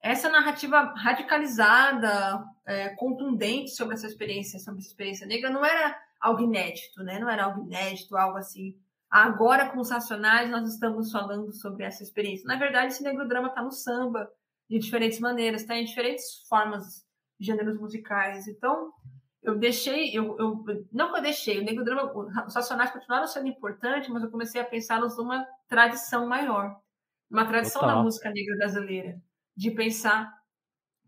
[0.03, 6.43] essa narrativa radicalizada, é, contundente sobre essa experiência, sobre essa experiência negra, não era algo
[6.43, 7.19] inédito, né?
[7.19, 8.77] Não era algo inédito, algo assim.
[9.09, 12.47] Agora, com os racionais, nós estamos falando sobre essa experiência.
[12.47, 14.31] Na verdade, esse negro drama está no samba,
[14.69, 17.05] de diferentes maneiras, está em diferentes formas,
[17.45, 18.49] gêneros musicais.
[18.49, 18.93] Então,
[19.43, 22.13] eu deixei, eu, eu, não que eu deixei, o negro drama,
[22.47, 26.77] os racionais continuaram sendo importantes, mas eu comecei a pensá-los numa tradição maior
[27.31, 27.97] uma tradição Total.
[27.97, 29.21] da música negra brasileira,
[29.57, 30.33] de pensar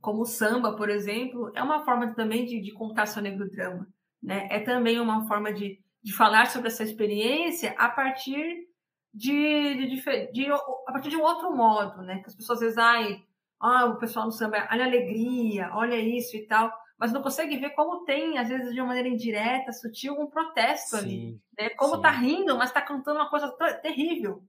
[0.00, 3.86] como o samba, por exemplo, é uma forma também de, de contar seu negro drama,
[4.22, 4.48] né?
[4.50, 8.68] É também uma forma de, de falar sobre essa experiência a partir
[9.12, 12.20] de, de, de, a partir de um outro modo, né?
[12.20, 13.24] Que as pessoas às vezes, ai,
[13.60, 17.56] ah, o pessoal no samba, olha a alegria, olha isso e tal, mas não consegue
[17.56, 21.40] ver como tem, às vezes, de uma maneira indireta, sutil, um protesto sim, ali.
[21.58, 21.70] Né?
[21.70, 22.02] Como sim.
[22.02, 23.50] tá rindo, mas tá cantando uma coisa
[23.82, 24.42] terrível.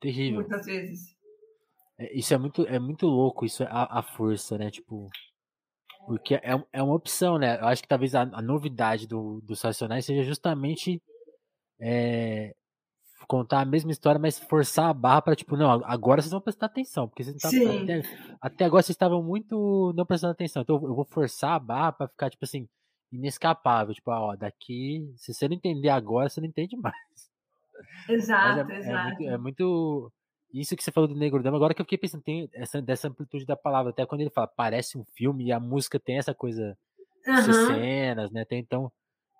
[0.00, 0.40] Terrível.
[0.40, 1.16] Muitas vezes.
[1.98, 4.70] É, isso é muito, é muito louco, isso é a, a força, né?
[4.70, 5.08] Tipo,
[6.06, 7.58] porque é, é uma opção, né?
[7.60, 11.02] Eu acho que talvez a, a novidade do, dos Racionais seja justamente
[11.80, 12.54] é,
[13.28, 16.66] contar a mesma história, mas forçar a barra para tipo, não, agora vocês vão prestar
[16.66, 18.02] atenção, porque vocês não até,
[18.40, 20.62] até, agora vocês estavam muito não prestando atenção.
[20.62, 22.66] Então eu vou forçar a barra para ficar tipo assim,
[23.12, 26.96] inescapável, tipo, ó, daqui, se você não entender agora, você não entende mais.
[28.08, 28.98] Exato, é, exato.
[28.98, 30.12] É muito, é muito,
[30.54, 33.08] isso que você falou do Negro Dama, agora que eu fiquei pensando, tem essa, dessa
[33.08, 36.34] amplitude da palavra, até quando ele fala, parece um filme e a música tem essa
[36.34, 36.76] coisa,
[37.26, 37.66] uhum.
[37.66, 38.46] cenas, né?
[38.46, 38.90] Tem, então,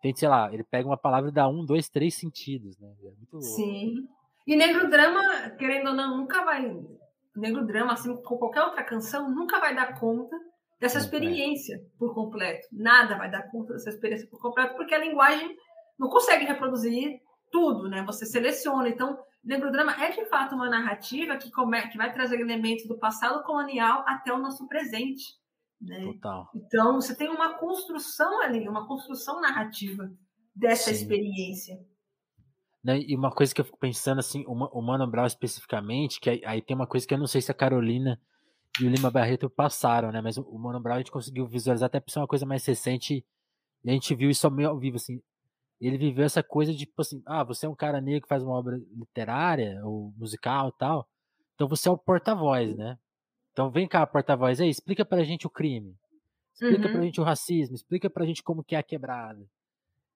[0.00, 2.88] tem, sei lá, ele pega uma palavra e dá um, dois, três sentidos, né?
[3.02, 3.46] É muito louco.
[3.46, 4.08] Sim.
[4.46, 6.74] E Negro Drama, querendo ou não, nunca vai.
[7.36, 10.36] Negro Drama, assim como qualquer outra canção, nunca vai dar conta
[10.80, 12.66] dessa experiência por completo.
[12.72, 15.56] Nada vai dar conta dessa experiência por completo, porque a linguagem
[15.98, 17.20] não consegue reproduzir
[17.50, 18.02] tudo, né?
[18.06, 18.88] Você seleciona.
[18.88, 21.80] Então, Negro Drama é de fato uma narrativa que, come...
[21.88, 25.24] que vai trazer elementos do passado colonial até o nosso presente.
[25.80, 26.00] Né?
[26.02, 26.50] Total.
[26.54, 30.10] Então, você tem uma construção ali, uma construção narrativa
[30.54, 31.02] dessa Sim.
[31.02, 31.78] experiência.
[32.82, 36.42] Né, e uma coisa que eu fico pensando, assim, o Mano Brown especificamente, que aí,
[36.44, 38.20] aí, tem uma coisa que eu não sei se a Carolina
[38.80, 40.20] e o Lima Barreto passaram, né?
[40.20, 43.24] Mas o Mano Brown a gente conseguiu visualizar até por ser uma coisa mais recente
[43.84, 45.20] e a gente viu isso meio ao vivo, assim.
[45.80, 48.42] Ele viveu essa coisa de, tipo assim, ah, você é um cara negro que faz
[48.42, 51.08] uma obra literária ou musical e tal,
[51.54, 52.96] então você é o porta-voz, né?
[53.58, 55.96] Então vem cá, porta-voz, aí, explica pra gente o crime.
[56.54, 56.92] Explica uhum.
[56.92, 59.44] pra gente o racismo, explica pra gente como que é a quebrada.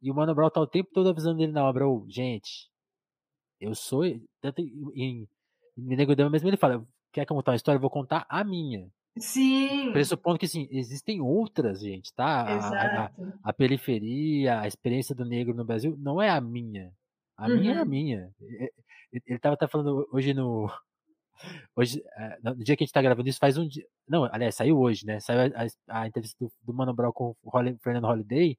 [0.00, 2.70] E o Mano Brown tá o tempo todo avisando ele na obra, oh, gente,
[3.60, 4.04] eu sou.
[4.40, 5.28] Tanto em, em
[5.76, 7.78] Nego Dama mesmo ele fala, quer contar uma história?
[7.78, 8.88] Eu vou contar a minha.
[9.18, 9.90] Sim.
[9.90, 12.42] Pressupondo que sim, existem outras, gente, tá?
[12.42, 13.10] A, a,
[13.42, 16.92] a, periferia, a experiência do negro no Brasil não é a minha.
[17.36, 17.58] A uhum.
[17.58, 17.88] minha é a uhum.
[17.88, 18.30] minha.
[18.40, 20.70] Ele estava até falando hoje no,
[21.74, 23.86] Hoje, eh, no dia que a gente tá gravando isso, faz um dia.
[24.08, 25.20] Não, aliás, saiu hoje, né?
[25.20, 25.52] Saiu
[25.88, 27.50] a, a entrevista do, do, Mano Brown com o
[27.82, 28.58] Fernando Holiday.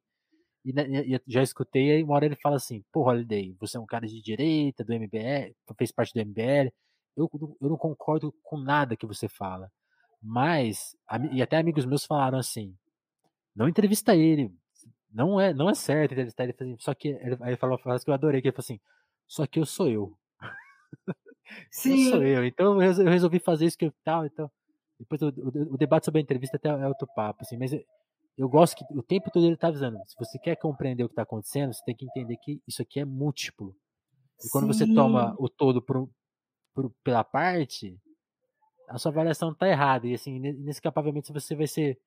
[0.65, 3.86] E, e, já escutei, aí uma hora ele fala assim: Pô, Holiday, você é um
[3.86, 6.71] cara de direita, do MBL, fez parte do MBL.
[7.15, 7.30] Eu,
[7.61, 9.71] eu não concordo com nada que você fala.
[10.21, 10.95] Mas,
[11.32, 12.76] e até amigos meus falaram assim:
[13.55, 14.51] Não entrevista ele.
[15.11, 16.55] Não é, não é certo entrevistar ele.
[16.80, 18.80] Só que ele, aí ele falou uma frase que eu adorei, que ele falou assim:
[19.28, 20.17] Só que eu sou eu.
[21.72, 22.10] Sim.
[22.10, 22.46] sou eu.
[22.46, 24.26] Então eu resolvi fazer isso que eu tal.
[24.26, 24.50] Então,
[25.00, 27.84] depois o, o, o, debate sobre a entrevista até é outro papo, assim, mas eu,
[28.38, 29.98] eu gosto que o tempo todo ele está avisando.
[30.08, 33.00] Se você quer compreender o que está acontecendo, você tem que entender que isso aqui
[33.00, 33.76] é múltiplo.
[34.44, 34.86] E quando Sim.
[34.86, 36.10] você toma o todo por,
[36.74, 37.98] por, pela parte,
[38.89, 40.08] a sua avaliação está errada.
[40.08, 42.00] E assim, inescapavelmente você vai ser.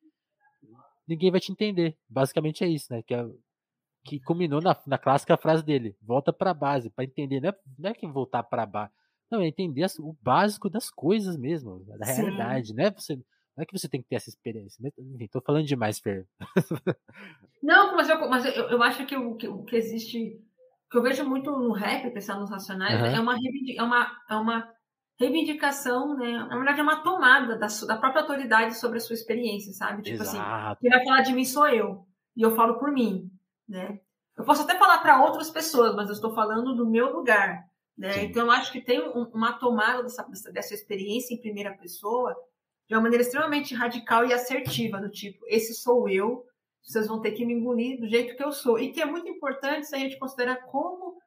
[1.06, 1.96] Ninguém vai te entender.
[2.08, 3.02] Basicamente é isso, né?
[3.02, 3.24] Que, é,
[4.04, 7.40] que culminou na, na clássica frase dele: volta para a base, para entender.
[7.40, 8.92] Não é, não é que voltar para a base
[9.30, 12.22] não, é entender o básico das coisas mesmo, da Sim.
[12.22, 12.90] realidade, né?
[12.90, 13.16] Você,
[13.56, 14.80] não é que você tem que ter essa experiência.
[14.98, 16.26] Enfim, tô falando demais, Fer.
[17.62, 20.38] Não, mas eu, mas eu, eu acho que o, que o que existe,
[20.86, 23.06] o que eu vejo muito no rap, pensar nos racionais, uhum.
[23.06, 24.72] é, uma, é, uma, é uma
[25.18, 26.46] reivindicação, né?
[26.48, 30.02] Na verdade, é uma tomada da, da própria autoridade sobre a sua experiência, sabe?
[30.02, 30.66] Tipo assim, Exato.
[30.66, 32.06] assim, quem vai falar de mim sou eu.
[32.36, 33.30] E eu falo por mim,
[33.66, 33.98] né?
[34.36, 37.64] Eu posso até falar para outras pessoas, mas eu estou falando do meu lugar.
[37.96, 38.24] Né?
[38.24, 40.22] Então, eu acho que tem um, uma tomada dessa,
[40.52, 42.34] dessa experiência em primeira pessoa
[42.88, 46.44] de uma maneira extremamente radical e assertiva, do tipo, esse sou eu,
[46.82, 48.78] vocês vão ter que me engolir do jeito que eu sou.
[48.78, 51.18] E que é muito importante se a gente considerar como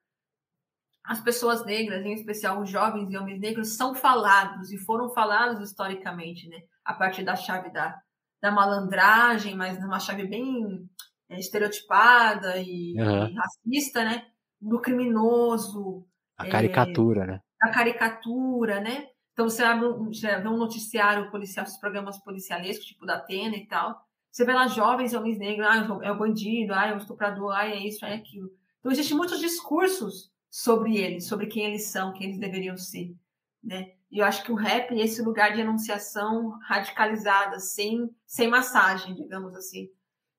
[1.04, 5.60] as pessoas negras, em especial os jovens e homens negros, são falados e foram falados
[5.60, 6.62] historicamente, né?
[6.86, 8.00] A partir da chave da,
[8.42, 10.88] da malandragem, mas numa chave bem
[11.28, 13.28] é, estereotipada e, uhum.
[13.28, 14.28] e, racista, né?
[14.62, 16.06] Do criminoso,
[16.40, 17.42] a caricatura, é, né?
[17.62, 19.08] A caricatura, né?
[19.34, 23.68] Então você abre um, vê um noticiário policial, esses programas policialescos, tipo da Atena e
[23.68, 24.02] tal.
[24.32, 27.68] Você vê lá jovens homens negros, ah, é o bandido, ah, é o estuprador, ah,
[27.68, 28.50] é isso, é aquilo.
[28.80, 33.14] Então existem muitos discursos sobre eles, sobre quem eles são, quem eles deveriam ser,
[33.62, 33.92] né?
[34.10, 39.14] E eu acho que o rap é esse lugar de enunciação radicalizada, sem, sem massagem,
[39.14, 39.90] digamos assim,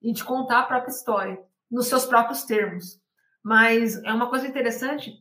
[0.02, 1.40] e de contar a própria história,
[1.70, 3.00] nos seus próprios termos.
[3.42, 5.12] Mas é uma coisa interessante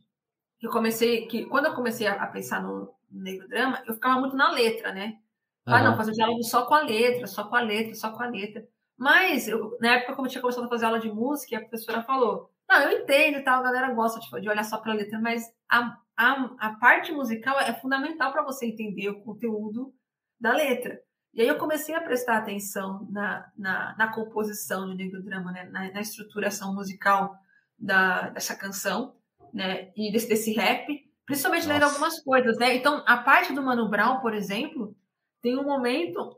[0.60, 4.36] que eu comecei, que quando eu comecei a, pensar no negro drama, eu ficava muito
[4.36, 5.18] na letra, né?
[5.64, 5.84] Ah, uhum.
[5.84, 8.66] não, fazer diálogo só com a letra, só com a letra, só com a letra.
[8.96, 12.02] Mas, eu, na época, como eu tinha começado a fazer aula de música, a professora
[12.02, 14.94] falou: Não, eu entendo e tal, a galera gosta tipo, de olhar só para a
[14.94, 19.94] letra, mas a, a, a parte musical é fundamental para você entender o conteúdo
[20.38, 21.00] da letra.
[21.32, 25.64] E aí eu comecei a prestar atenção na, na, na composição de Negro Drama, né?
[25.64, 27.38] na, na estruturação musical
[27.78, 29.14] da, dessa canção,
[29.52, 29.90] né?
[29.96, 30.86] E desse, desse rap,
[31.26, 31.74] principalmente Nossa.
[31.74, 32.74] lendo algumas coisas, né?
[32.74, 34.96] Então, a parte do Mano Brown, por exemplo,
[35.42, 36.36] tem um momento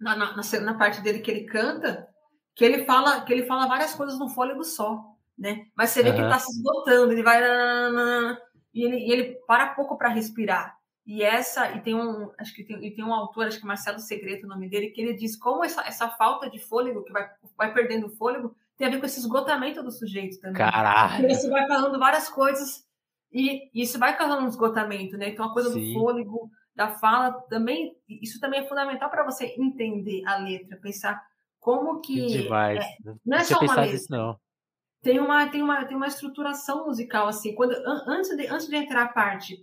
[0.00, 2.08] na, na, na parte dele que ele canta
[2.54, 5.02] que ele fala que ele fala várias coisas no fôlego só,
[5.36, 5.66] né?
[5.76, 6.14] Mas você vê uhum.
[6.14, 7.40] que ele tá se esgotando, ele vai
[8.72, 10.76] e ele, e ele para pouco para respirar.
[11.06, 13.98] E essa, e tem um, acho que tem, e tem um autor, acho que Marcelo
[13.98, 17.28] Segreto, o nome dele, que ele diz como essa, essa falta de fôlego, que vai,
[17.56, 20.58] vai perdendo fôlego, tem a ver com esse esgotamento do sujeito também.
[20.58, 21.28] Caralho!
[21.28, 22.84] Você vai falando várias coisas
[23.32, 25.30] e isso vai causando um esgotamento, né?
[25.30, 25.92] Então a coisa Sim.
[25.92, 31.22] do fôlego, da fala, também, isso também é fundamental para você entender a letra, pensar
[31.60, 32.26] como que.
[32.26, 32.84] que demais.
[32.84, 33.96] É, não é só uma letra.
[33.96, 34.38] Isso, não.
[35.02, 37.54] Tem uma, tem, uma, tem uma estruturação musical, assim.
[37.54, 37.72] Quando,
[38.06, 39.56] antes, de, antes de entrar a parte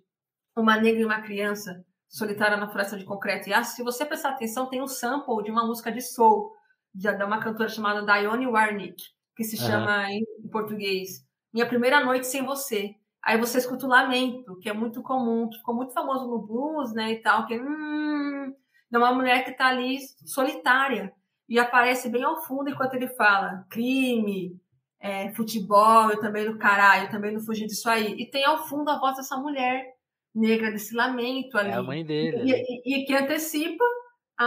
[0.55, 4.31] uma negra e uma criança solitária na floresta de concreto e aço, se você prestar
[4.31, 6.51] atenção, tem um sample de uma música de soul,
[6.93, 9.03] de, uma cantora chamada Dione Warnick,
[9.35, 10.09] que se chama uhum.
[10.09, 12.95] em, português Minha Primeira Noite Sem Você.
[13.23, 16.91] Aí você escuta o lamento, que é muito comum, que ficou muito famoso no blues,
[16.93, 18.53] né, e tal, que hum,
[18.91, 21.13] é uma mulher que está ali solitária
[21.47, 24.59] e aparece bem ao fundo enquanto ele fala crime,
[24.99, 28.13] é, futebol, eu também no caralho, eu também não fugi disso aí.
[28.13, 29.85] E tem ao fundo a voz dessa mulher
[30.33, 31.71] negra desse lamento ali.
[31.71, 32.37] É a mãe dele.
[32.37, 32.63] E, né?
[32.85, 33.83] e, e, que antecipa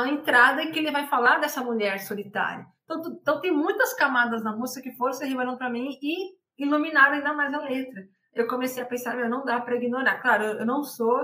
[0.02, 2.66] a entrada em que ele vai falar dessa mulher solitária.
[2.84, 7.14] Então, então tem muitas camadas na música que foram se revelando para mim e iluminaram
[7.14, 8.04] ainda mais a letra.
[8.34, 10.20] Eu comecei a pensar, meu, não dá para ignorar.
[10.20, 11.16] Claro, eu, eu não sou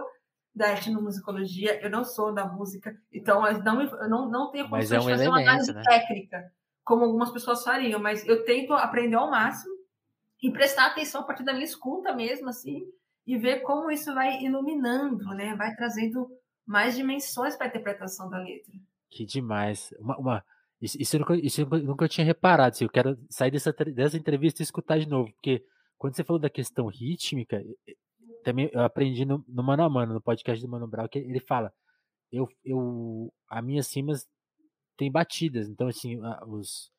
[0.55, 4.97] da etnomusicologia, eu não sou da música, então eu não, eu não, não tenho condições
[4.97, 5.83] é um de fazer elemento, uma análise né?
[5.83, 6.53] técnica,
[6.85, 9.73] como algumas pessoas fariam, mas eu tento aprender ao máximo
[10.43, 12.83] e prestar atenção a partir da minha escuta mesmo, assim,
[13.27, 15.55] e ver como isso vai iluminando, né?
[15.55, 16.29] Vai trazendo
[16.71, 18.73] mais dimensões para a interpretação da letra.
[19.11, 19.93] Que demais.
[19.99, 20.45] Uma, uma,
[20.81, 22.77] isso, isso, eu nunca, isso eu nunca tinha reparado.
[22.77, 25.65] Assim, eu quero sair dessa, dessa entrevista e escutar de novo, porque
[25.99, 27.61] quando você falou da questão rítmica,
[28.45, 31.41] também eu aprendi no, no Mano a Mano, no podcast do Mano Brown, que ele
[31.41, 31.73] fala,
[32.31, 34.29] eu, eu, as minhas cimas
[34.97, 36.93] têm batidas, então assim, a, os,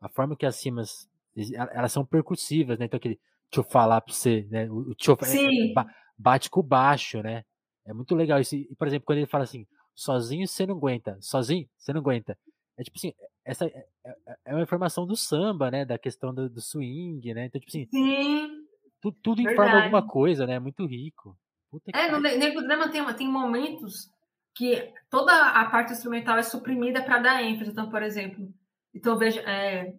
[0.00, 1.06] a forma que as cimas,
[1.52, 2.86] elas são percussivas, né?
[2.86, 3.20] Então aquele
[3.50, 4.70] deixa eu falar para você, né?
[4.70, 7.44] O, deixa eu, é, é, bate com o baixo, né?
[7.88, 8.54] É muito legal isso.
[8.54, 12.38] E, por exemplo, quando ele fala assim, sozinho você não aguenta, sozinho você não aguenta.
[12.76, 13.12] É tipo assim,
[13.44, 15.84] essa é, é, é uma informação do samba, né?
[15.84, 17.46] Da questão do, do swing, né?
[17.46, 18.64] Então, tipo assim, Sim,
[19.00, 20.54] tu, tudo informa alguma coisa, né?
[20.54, 21.36] É muito rico.
[21.70, 24.10] Puta é, no Negro Drama tem, tem momentos
[24.54, 27.70] que toda a parte instrumental é suprimida para dar ênfase.
[27.70, 28.48] Então, por exemplo,
[28.94, 29.94] então veja, é,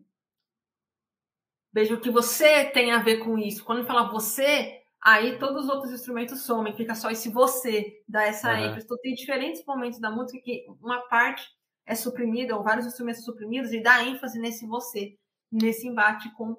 [1.72, 3.64] Veja o que você tem a ver com isso.
[3.64, 8.24] Quando ele fala você, aí todos os outros instrumentos somem, fica só esse você, dá
[8.24, 8.66] essa uhum.
[8.66, 8.86] ênfase.
[8.86, 11.48] Então tem diferentes momentos da música que uma parte
[11.86, 15.18] é suprimida, ou vários instrumentos suprimidos, e dá ênfase nesse você,
[15.52, 16.56] nesse embate com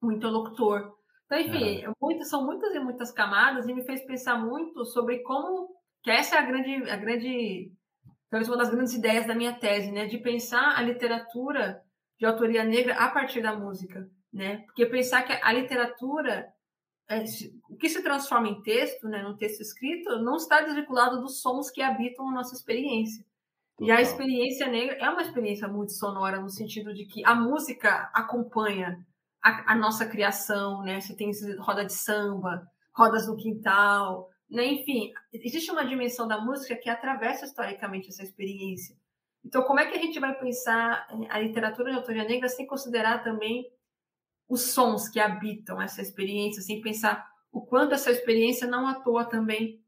[0.00, 0.94] o interlocutor.
[1.26, 1.92] Então, enfim, uhum.
[2.00, 5.68] muitas, são muitas e muitas camadas, e me fez pensar muito sobre como,
[6.02, 7.72] que essa é a grande, a grande,
[8.30, 11.82] talvez uma das grandes ideias da minha tese, né, de pensar a literatura
[12.18, 14.64] de autoria negra a partir da música né?
[14.66, 16.52] Porque pensar que a literatura, é,
[17.68, 21.70] o que se transforma em texto, né, no texto escrito, não está desvinculado dos sons
[21.70, 23.24] que habitam a nossa experiência.
[23.76, 23.88] Total.
[23.88, 28.10] E a experiência negra é uma experiência muito sonora, no sentido de que a música
[28.14, 29.04] acompanha
[29.42, 31.00] a, a nossa criação, né?
[31.00, 34.64] Você tem roda de samba, rodas no quintal, né?
[34.64, 38.96] Enfim, existe uma dimensão da música que atravessa historicamente essa experiência.
[39.44, 42.66] Então, como é que a gente vai pensar é, a literatura de autoria negra sem
[42.66, 43.66] considerar também
[44.48, 49.24] os sons que habitam essa experiência, sem pensar o quanto essa experiência não à toa
[49.24, 49.80] também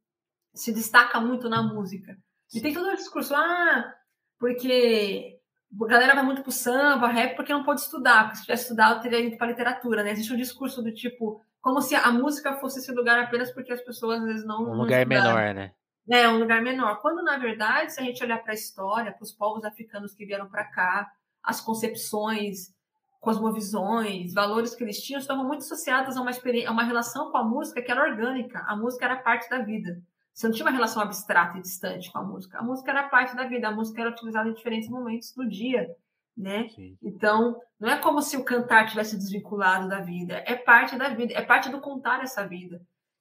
[0.55, 2.17] se destaca muito na música.
[2.55, 3.93] E tem todo o discurso, ah,
[4.39, 5.39] porque
[5.83, 9.03] a galera vai muito pro samba, rap, porque não pode estudar, porque se tivesse estudado
[9.03, 10.13] teria ido para literatura, né?
[10.13, 13.83] Existe um discurso do tipo, como se a música fosse esse lugar apenas porque as
[13.83, 14.63] pessoas às vezes não.
[14.63, 15.73] Um lugar menor, né?
[16.09, 17.01] É, um lugar menor.
[17.01, 20.25] Quando, na verdade, se a gente olhar para a história, para os povos africanos que
[20.25, 21.11] vieram para cá,
[21.43, 22.76] as concepções
[23.21, 27.45] cosmovisões, valores que eles tinham, estavam muito associados a uma, a uma relação com a
[27.45, 28.65] música que era orgânica.
[28.67, 30.01] A música era parte da vida.
[30.33, 32.59] Você não tinha uma relação abstrata e distante com a música.
[32.59, 33.69] A música era parte da vida.
[33.69, 35.89] A música era utilizada em diferentes momentos do dia,
[36.37, 36.69] né?
[36.69, 36.97] Sim.
[37.03, 40.43] Então, não é como se o cantar tivesse desvinculado da vida.
[40.47, 41.33] É parte da vida.
[41.33, 42.81] É parte do contar essa vida.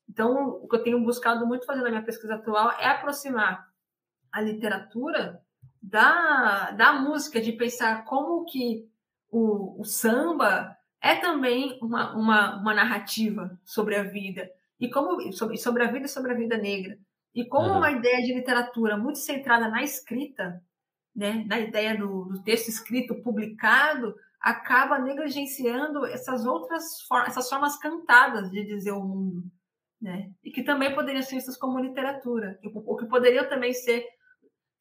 [0.09, 3.65] Então, o que eu tenho buscado muito fazer na minha pesquisa atual é aproximar
[4.31, 5.41] a literatura
[5.81, 8.89] da, da música, de pensar como que
[9.29, 14.49] o, o samba é também uma, uma, uma narrativa sobre a vida
[14.79, 16.97] e como sobre, sobre a vida e sobre a vida negra.
[17.33, 17.77] E como uhum.
[17.77, 20.63] uma ideia de literatura muito centrada na escrita,
[21.15, 27.77] né, na ideia do, do texto escrito publicado, acaba negligenciando essas outras formas, essas formas
[27.77, 29.43] cantadas de dizer o mundo,
[29.99, 30.31] né?
[30.43, 34.05] E que também poderiam ser vistas como literatura, o que poderia também ser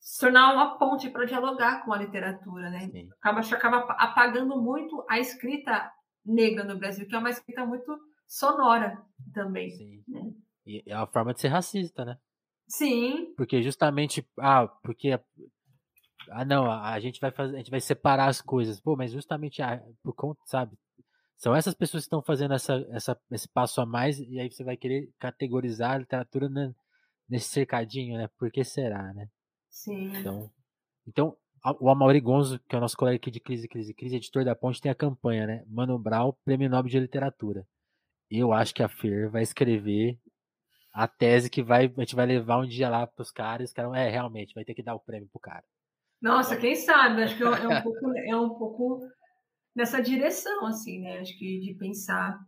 [0.04, 2.90] se tornar uma ponte para dialogar com a literatura, né?
[3.22, 5.90] Acaba, acaba apagando muito a escrita
[6.22, 7.98] negra no Brasil, que é uma escrita muito
[8.28, 9.02] sonora
[9.32, 9.70] também.
[9.70, 10.04] Sim.
[10.06, 10.20] Né?
[10.66, 12.18] E é uma forma de ser racista, né?
[12.68, 13.32] Sim.
[13.34, 15.18] Porque justamente, ah, porque
[16.30, 18.78] ah, não, a, gente vai fazer, a gente vai separar as coisas.
[18.82, 20.76] Pô, mas justamente ah, por conta, sabe?
[21.38, 24.62] São essas pessoas que estão fazendo essa, essa, esse passo a mais e aí você
[24.62, 26.46] vai querer categorizar a literatura
[27.26, 28.28] nesse cercadinho, né?
[28.38, 29.28] Por que será, né?
[29.74, 30.16] Sim.
[30.16, 30.50] Então,
[31.06, 31.36] então
[31.80, 34.54] o Amaury Gonzo, que é o nosso colega aqui de Crise, Crise, Crise, editor da
[34.54, 35.64] Ponte, tem a campanha, né?
[35.66, 37.66] Mano Brown, Prêmio Nobel de Literatura.
[38.30, 40.16] Eu acho que a Fer vai escrever
[40.92, 43.74] a tese que vai, a gente vai levar um dia lá para os caras, os
[43.74, 45.64] caras, é, realmente, vai ter que dar o prêmio pro cara.
[46.22, 47.24] Nossa, quem sabe?
[47.24, 49.00] Acho que é um pouco, é um pouco
[49.74, 51.18] nessa direção, assim, né?
[51.18, 52.38] Acho que de pensar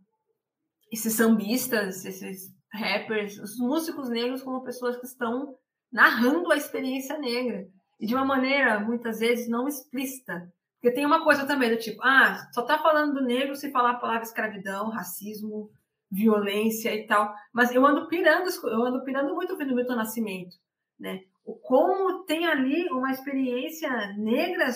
[0.89, 5.57] esses sambistas, esses rappers, os músicos negros como pessoas que estão
[5.91, 7.67] narrando a experiência negra.
[7.99, 10.51] E de uma maneira, muitas vezes, não explícita.
[10.79, 13.91] Porque tem uma coisa também do tipo, ah, só tá falando do negro se falar
[13.91, 15.71] a palavra escravidão, racismo,
[16.11, 17.33] violência e tal.
[17.51, 20.55] Mas eu ando pirando, eu ando pirando muito o Milton Nascimento,
[20.99, 21.21] né?
[21.63, 24.67] como tem ali uma experiência negra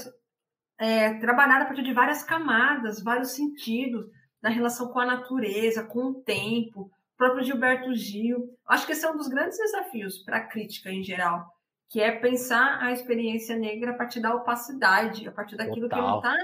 [0.80, 4.05] é, trabalhada a partir de várias camadas, vários sentidos,
[4.41, 8.49] na relação com a natureza, com o tempo, o próprio Gilberto Gil.
[8.67, 11.45] Acho que esse é um dos grandes desafios para a crítica em geral,
[11.88, 15.99] que é pensar a experiência negra a partir da opacidade, a partir daquilo Total.
[15.99, 16.36] que não está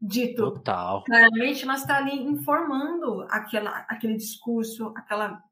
[0.00, 1.02] dito Total.
[1.02, 5.42] claramente, mas está ali informando aquela, aquele discurso, aquela,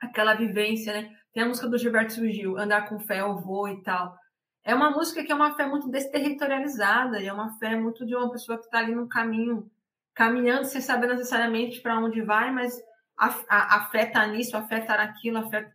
[0.00, 1.10] aquela vivência, né?
[1.32, 4.16] Tem a música do Gilberto Gil, Andar com Fé, Eu Vou e tal.
[4.62, 8.14] É uma música que é uma fé muito desterritorializada, e é uma fé muito de
[8.14, 9.68] uma pessoa que está ali no caminho,
[10.14, 12.80] caminhando sem saber necessariamente para onde vai, mas
[13.22, 15.72] a, a, a fé está nisso, a fé está naquilo, a fé.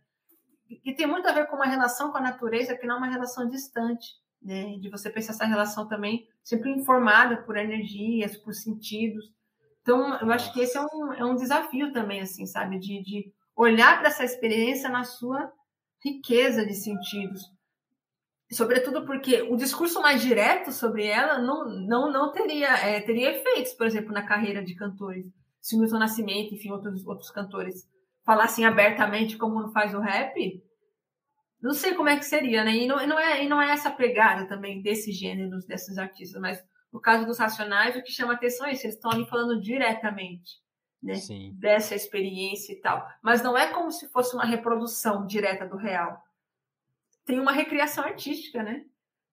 [0.84, 3.08] E tem muito a ver com uma relação com a natureza que não é uma
[3.08, 4.06] relação distante,
[4.42, 4.76] né?
[4.78, 9.32] De você pensar essa relação também sempre informada por energias, por sentidos.
[9.80, 12.78] Então, eu acho que esse é um, é um desafio também, assim, sabe?
[12.78, 15.50] De, de olhar para essa experiência na sua
[16.04, 17.40] riqueza de sentidos.
[18.52, 23.72] Sobretudo porque o discurso mais direto sobre ela não, não, não teria, é, teria efeitos,
[23.72, 25.24] por exemplo, na carreira de cantores.
[25.68, 27.86] Se o Milton Nascimento, enfim, outros, outros cantores
[28.24, 30.64] falassem abertamente como faz o rap,
[31.60, 32.74] não sei como é que seria, né?
[32.74, 36.40] E não, e não, é, e não é essa pegada também desses gêneros, desses artistas,
[36.40, 39.60] mas no caso dos Racionais, o que chama atenção é isso, eles estão ali falando
[39.60, 40.52] diretamente
[41.02, 41.12] né?
[41.52, 43.06] dessa experiência e tal.
[43.22, 46.18] Mas não é como se fosse uma reprodução direta do real.
[47.26, 48.86] Tem uma recriação artística, né?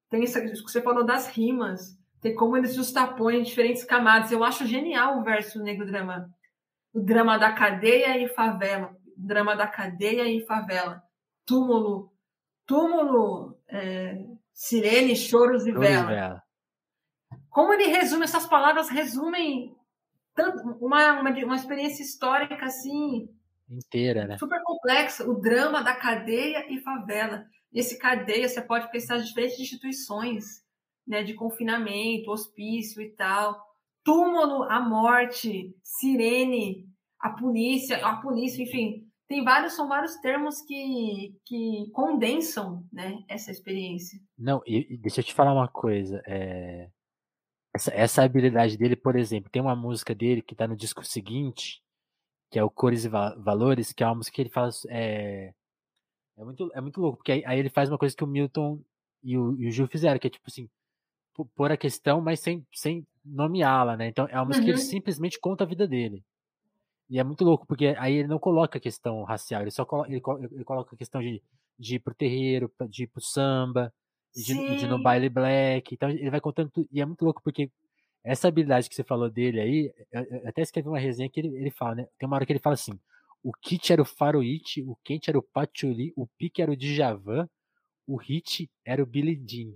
[0.09, 1.94] Tem isso que você falou das rimas,
[2.25, 4.31] tem como eles justapõem diferentes camadas.
[4.31, 6.27] Eu acho genial o verso Negro Drama.
[6.91, 8.97] O drama da cadeia e favela.
[9.15, 11.03] Drama da cadeia e favela.
[11.45, 12.11] Túmulo,
[12.65, 16.41] túmulo, é, sirene, choros e vela.
[17.47, 19.75] Como ele resume, essas palavras resumem
[20.33, 23.29] tanto, uma, uma, uma experiência histórica assim
[23.69, 24.39] inteira, né?
[24.39, 27.45] Super complexa, o drama da cadeia e favela.
[27.71, 30.64] Nesse cadeia você pode pensar em diferentes instituições,
[31.07, 33.59] né, de confinamento, hospício e tal,
[34.03, 36.87] túmulo, a morte, sirene,
[37.19, 43.51] a polícia, a polícia, enfim, tem vários são vários termos que, que condensam, né, essa
[43.51, 44.19] experiência.
[44.37, 46.89] Não, e, deixa eu te falar uma coisa, é
[47.75, 51.83] essa, essa habilidade dele, por exemplo, tem uma música dele que tá no disco seguinte,
[52.49, 54.69] que é o Cores e Valores, que é uma música que ele fala.
[54.87, 55.53] É,
[56.37, 58.81] é, muito, é muito louco, porque aí, aí ele faz uma coisa que o Milton
[59.21, 60.69] e o, e o Gil fizeram, que é tipo assim,
[61.43, 64.07] pôr a questão, mas sem, sem nomeá-la, né?
[64.07, 64.65] Então é uma música uhum.
[64.65, 64.89] que ele uhum.
[64.89, 66.23] simplesmente conta a vida dele.
[67.09, 70.09] E é muito louco, porque aí ele não coloca a questão racial, ele só coloca,
[70.09, 70.21] ele,
[70.51, 71.41] ele coloca a questão de,
[71.77, 73.93] de ir pro terreiro, de ir pro samba,
[74.35, 75.93] de, de no baile black.
[75.93, 76.87] Então ele vai contando tudo.
[76.91, 77.69] E é muito louco, porque
[78.23, 81.71] essa habilidade que você falou dele aí, eu até escrevi uma resenha que ele, ele
[81.71, 82.07] fala, né?
[82.17, 82.99] Tem uma hora que ele fala assim:
[83.43, 87.47] o kit era o faroite, o quente era o patchouli, o pique era o Djavan,
[88.07, 89.73] o hit era o Billy Jean.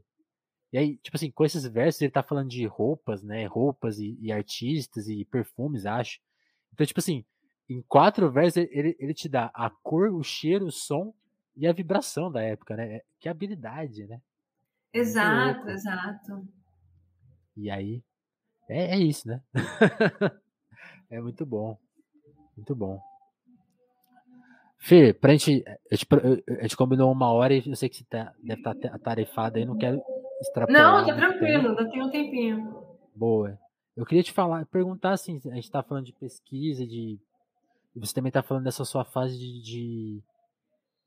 [0.72, 3.46] E aí, tipo assim, com esses versos ele tá falando de roupas, né?
[3.46, 6.20] Roupas e, e artistas e perfumes, acho.
[6.74, 7.26] Então, tipo assim,
[7.68, 11.14] em quatro versos ele, ele te dá a cor, o cheiro, o som
[11.56, 13.02] e a vibração da época, né?
[13.20, 14.22] Que habilidade, né?
[21.10, 21.78] É muito bom.
[22.56, 23.02] Muito bom.
[24.78, 25.64] Fê, pra gente.
[25.68, 29.58] A gente, combinou uma hora e eu sei que você tá, deve estar tá atarefado
[29.58, 30.02] aí, não quero.
[30.70, 32.86] Não, tá tranquilo, ainda tem um tempinho.
[33.16, 33.58] Boa.
[33.96, 37.20] Eu queria te falar, perguntar assim, a gente tá falando de pesquisa, de.
[37.96, 40.24] Você também tá falando dessa sua fase de, de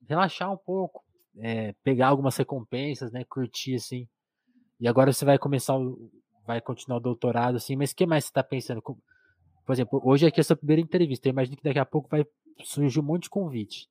[0.07, 1.03] relaxar um pouco,
[1.39, 3.25] é, pegar algumas recompensas, né?
[3.25, 4.07] Curtir, assim.
[4.79, 6.11] E agora você vai começar o,
[6.47, 8.83] vai continuar o doutorado, assim, mas o que mais você está pensando?
[8.83, 12.09] Por exemplo, hoje aqui é a sua primeira entrevista, eu imagino que daqui a pouco
[12.09, 12.27] vai
[12.65, 13.89] surgir um monte de convite.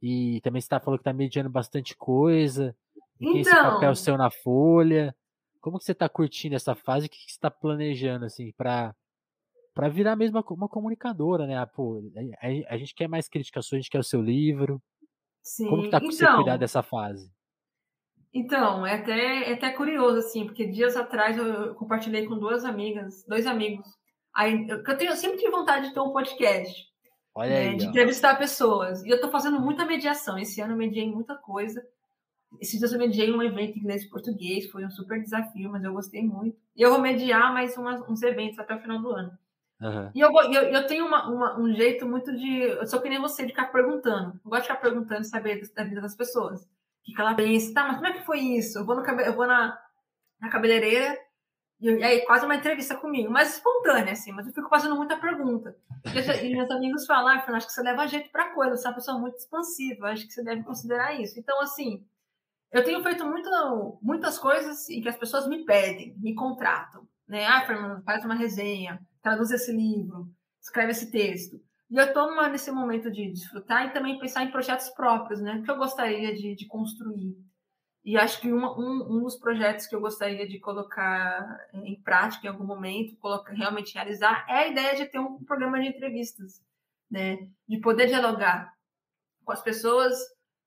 [0.00, 2.74] E também você está falando que está mediando bastante coisa,
[3.20, 3.40] então...
[3.40, 5.14] esse papel então seu na folha.
[5.60, 7.06] Como que você está curtindo essa fase?
[7.06, 8.94] O que você está planejando, assim, para
[9.74, 11.56] para virar mesmo uma comunicadora, né?
[11.56, 12.02] Ah, pô,
[12.42, 14.82] a, a, gente quer mais criticações, a gente quer o seu livro.
[15.40, 15.68] Sim.
[15.68, 17.30] Como que tá então, você cuidar dessa fase?
[18.34, 23.24] Então, é até, é até curioso, assim, porque dias atrás eu compartilhei com duas amigas,
[23.28, 23.86] dois amigos.
[24.34, 26.84] Aí, eu, tenho, eu sempre tive vontade de ter um podcast.
[27.32, 29.04] Olha né, aí, de entrevistar pessoas.
[29.04, 30.36] E eu estou fazendo muita mediação.
[30.36, 31.80] Esse ano eu mediei muita coisa.
[32.60, 35.92] Esses dias eu mediei um evento inglês e português, foi um super desafio, mas eu
[35.92, 36.56] gostei muito.
[36.74, 39.30] E eu vou mediar mais umas, uns eventos até o final do ano.
[39.80, 40.10] Uhum.
[40.14, 42.62] E eu, eu, eu tenho uma, uma, um jeito muito de.
[42.62, 44.40] Eu sou que nem você, de ficar perguntando.
[44.44, 46.66] Eu gosto de ficar perguntando e saber da vida das pessoas
[47.08, 48.78] que, que ela pensa, tá, mas como é que foi isso?
[48.78, 49.78] Eu vou, no, eu vou na,
[50.40, 51.18] na cabeleireira
[51.80, 55.74] e, aí quase uma entrevista comigo, mas espontânea, assim, mas eu fico fazendo muita pergunta.
[56.04, 58.90] E, e meus amigos falam, ah, acho que você leva jeito pra coisa, você é
[58.90, 61.38] uma pessoa muito expansiva, acho que você deve considerar isso.
[61.38, 62.04] Então, assim,
[62.70, 67.46] eu tenho feito muito, muitas coisas em que as pessoas me pedem, me contratam, né?
[67.46, 70.28] Ah, Fernando, faz uma resenha, traduz esse livro,
[70.60, 71.60] escreve esse texto.
[71.90, 75.62] E eu estou nesse momento de desfrutar e também pensar em projetos próprios, né?
[75.64, 77.34] Que eu gostaria de, de construir.
[78.04, 82.46] E acho que uma, um, um dos projetos que eu gostaria de colocar em prática
[82.46, 86.62] em algum momento, colocar, realmente realizar, é a ideia de ter um programa de entrevistas,
[87.10, 87.38] né?
[87.66, 88.72] De poder dialogar
[89.44, 90.18] com as pessoas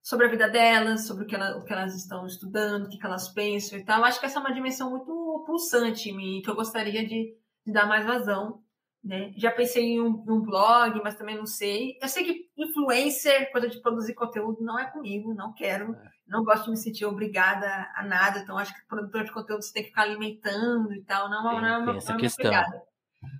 [0.01, 3.03] sobre a vida delas, sobre o que, ela, o que elas estão estudando, o que,
[3.05, 4.03] elas pensam e tal.
[4.03, 7.35] Acho que essa é uma dimensão muito pulsante em mim, que eu gostaria de,
[7.65, 8.61] de dar mais vazão.
[9.03, 9.33] Né?
[9.35, 11.97] Já pensei em um, um, blog, mas também não sei.
[12.01, 15.93] Eu sei que influencer, coisa de produzir conteúdo, não é comigo, não quero.
[15.93, 16.11] É.
[16.27, 18.39] Não gosto de me sentir obrigada a nada.
[18.39, 21.29] Então, acho que produtor de conteúdo você tem que ficar alimentando e tal.
[21.29, 22.45] Não, tem, não, não, essa não é questão.
[22.45, 22.83] Pegada.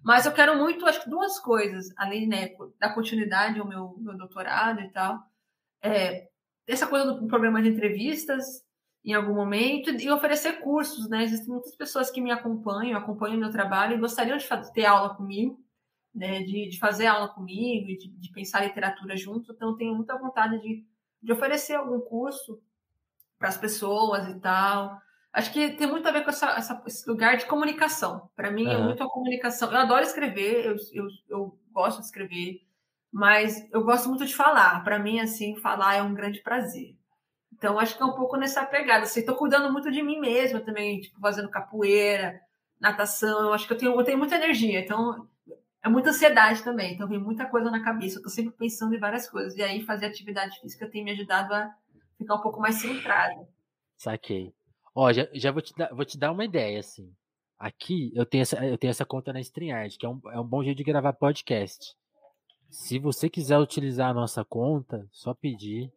[0.04, 2.50] Mas eu quero muito, acho que duas coisas, além né,
[2.80, 5.20] da continuidade ao meu, meu doutorado e tal.
[5.82, 6.31] É,
[6.68, 8.64] essa coisa do programa de entrevistas,
[9.04, 11.24] em algum momento e oferecer cursos, né?
[11.24, 15.16] Existem muitas pessoas que me acompanham, acompanham o meu trabalho e gostariam de ter aula
[15.16, 15.60] comigo,
[16.14, 16.44] né?
[16.44, 19.52] De, de fazer aula comigo e de, de, pensar literatura junto.
[19.52, 20.86] Então, tenho muita vontade de,
[21.22, 22.62] de oferecer algum curso
[23.40, 25.02] para as pessoas e tal.
[25.34, 28.30] Acho que tem muito a ver com essa, essa esse lugar de comunicação.
[28.36, 28.72] Para mim, uhum.
[28.72, 29.72] é muito a comunicação.
[29.72, 32.62] Eu adoro escrever, eu, eu, eu gosto de escrever,
[33.12, 34.84] mas eu gosto muito de falar.
[34.84, 36.96] Para mim, assim, falar é um grande prazer.
[37.52, 39.04] Então, acho que é um pouco nessa pegada.
[39.04, 42.40] Assim, tô cuidando muito de mim mesma também, tipo, fazendo capoeira,
[42.80, 43.42] natação.
[43.42, 44.80] Eu acho que eu tenho, eu tenho muita energia.
[44.80, 45.28] Então,
[45.84, 46.94] é muita ansiedade também.
[46.94, 48.22] Então, vem muita coisa na cabeça.
[48.24, 49.56] Eu sempre pensando em várias coisas.
[49.56, 51.72] E aí, fazer atividade física tem me ajudado a
[52.18, 53.48] ficar um pouco mais centrada.
[53.98, 54.54] Saquei.
[54.96, 57.14] Ó, já, já vou, te dar, vou te dar uma ideia, assim.
[57.60, 60.48] Aqui, eu tenho essa, eu tenho essa conta na StreamYard, que é um, é um
[60.48, 61.96] bom jeito de gravar podcast.
[62.72, 65.92] Se você quiser utilizar a nossa conta, só pedir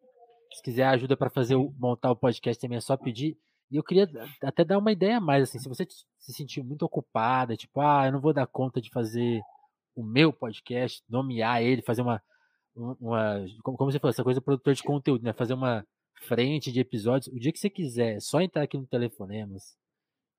[0.54, 3.36] se quiser ajuda para fazer o, montar o podcast também é só pedir.
[3.70, 4.08] E eu queria
[4.40, 5.84] até dar uma ideia a mais, assim, se você
[6.18, 9.40] se sentir muito ocupada, tipo, ah, eu não vou dar conta de fazer
[9.96, 12.22] o meu podcast, nomear ele, fazer uma,
[12.76, 15.32] uma como, você falou, essa coisa produtor de conteúdo, né?
[15.32, 15.84] Fazer uma
[16.22, 17.34] frente de episódios.
[17.34, 19.76] O dia que você quiser, só entrar aqui no Telefonemas,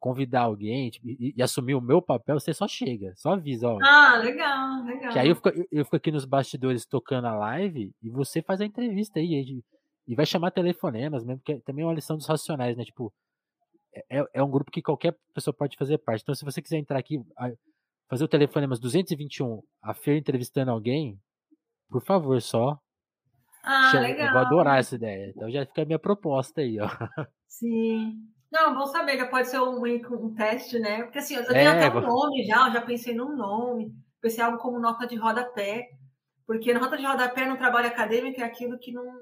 [0.06, 3.80] convidar alguém tipo, e, e, assumir o meu papel, você só chega, só avisa, ó.
[3.82, 5.11] Ah, legal, legal.
[5.11, 8.40] Que aí eu fico, eu, eu fico aqui nos bastidores tocando a live e você
[8.44, 9.34] faz a entrevista aí.
[9.34, 9.64] aí
[10.07, 12.84] e vai chamar telefonemas mesmo, que também é uma lição dos racionais, né?
[12.84, 13.11] Tipo,
[13.95, 16.22] é, é, é um grupo que qualquer pessoa pode fazer parte.
[16.22, 17.19] Então, se você quiser entrar aqui,
[18.07, 21.19] fazer o telefonemas 221, a Fer entrevistando alguém,
[21.90, 22.77] por favor, só.
[23.64, 24.27] Ah, legal.
[24.27, 25.34] Eu vou adorar essa ideia.
[25.36, 26.88] Então já fica a minha proposta aí, ó.
[27.49, 28.35] Sim.
[28.51, 31.03] Não, bom saber que pode ser um, um teste, né?
[31.03, 34.43] Porque assim, eu tenho é, até um nome já, eu já pensei num nome, pensei
[34.43, 35.89] algo como nota de rodapé,
[36.45, 39.22] porque nota de rodapé no trabalho acadêmico é aquilo que não,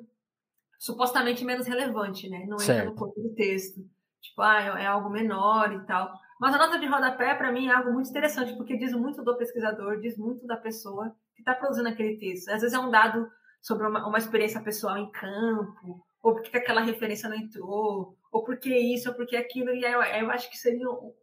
[0.77, 2.45] supostamente menos relevante, né?
[2.47, 2.79] Não certo.
[2.79, 3.79] entra no corpo do texto.
[4.21, 6.13] Tipo, ah, é, é algo menor e tal.
[6.39, 9.37] Mas a nota de rodapé, para mim, é algo muito interessante, porque diz muito do
[9.37, 12.49] pesquisador, diz muito da pessoa que está produzindo aquele texto.
[12.49, 13.29] Às vezes é um dado
[13.61, 18.73] sobre uma, uma experiência pessoal em campo, ou porque aquela referência não entrou, ou porque
[18.73, 19.71] isso, ou porque aquilo.
[19.71, 21.13] E aí eu, eu acho que seria um,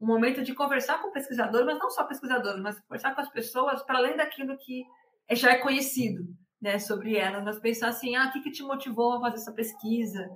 [0.00, 3.82] um momento de conversar com pesquisadores, mas não só pesquisadores, mas conversar com as pessoas
[3.82, 4.84] para além daquilo que
[5.32, 6.22] já é conhecido
[6.62, 9.52] né, sobre elas, mas pensar assim, ah, o que, que te motivou a fazer essa
[9.52, 10.30] pesquisa?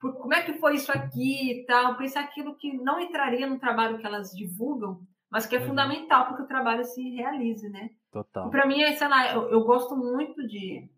[0.00, 1.96] Por, como é que foi isso aqui e tal?
[1.96, 5.66] Pensar aquilo que não entraria no trabalho que elas divulgam, mas que é uhum.
[5.66, 7.90] fundamental para que o trabalho se realize, né?
[8.12, 8.48] Total.
[8.50, 10.88] Para mim, sei lá, eu, eu gosto muito de,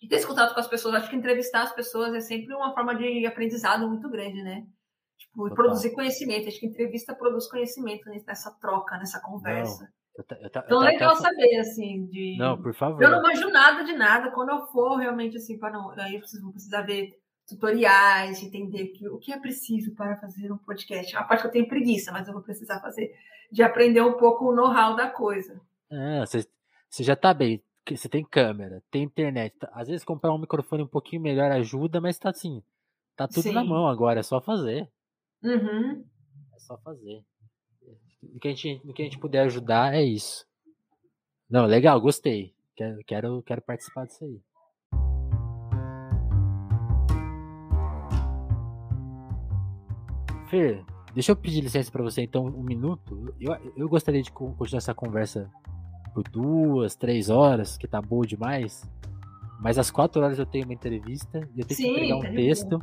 [0.00, 0.94] de ter esse contato com as pessoas.
[0.94, 4.66] Acho que entrevistar as pessoas é sempre uma forma de aprendizado muito grande, né?
[5.18, 6.48] Tipo, produzir conhecimento.
[6.48, 9.84] Acho que entrevista produz conhecimento nessa troca, nessa conversa.
[9.84, 9.96] Não.
[10.16, 12.36] Eu tá, eu tá, então, eu legal saber, assim, de.
[12.38, 13.02] Não, por favor.
[13.02, 14.30] Eu não manjo nada de nada.
[14.30, 15.90] Quando eu for realmente, assim, para não.
[15.90, 20.50] Aí eu preciso, vou precisar ver tutoriais, entender que, o que é preciso para fazer
[20.50, 21.14] um podcast.
[21.14, 23.14] É uma parte que eu tenho preguiça, mas eu vou precisar fazer,
[23.52, 25.60] de aprender um pouco o know-how da coisa.
[25.90, 26.46] Ah, você,
[26.88, 27.62] você já tá bem.
[27.88, 29.56] Você tem câmera, tem internet.
[29.58, 32.62] Tá, às vezes comprar um microfone um pouquinho melhor ajuda, mas tá assim.
[33.14, 33.52] Tá tudo Sim.
[33.52, 34.90] na mão agora, é só fazer.
[35.42, 36.04] Uhum.
[36.54, 37.24] É só fazer.
[38.22, 40.44] No que, a gente, no que a gente puder ajudar, é isso.
[41.48, 42.52] Não, legal, gostei.
[42.74, 44.40] Quero, quero, quero participar disso aí.
[50.50, 50.84] Fer,
[51.14, 53.34] deixa eu pedir licença para você então um minuto.
[53.40, 55.50] Eu, eu gostaria de continuar essa conversa
[56.16, 58.88] por duas, três horas, que tá boa demais.
[59.60, 62.20] Mas às quatro horas eu tenho uma entrevista e eu tenho Sim, que entregar um
[62.22, 62.82] tá texto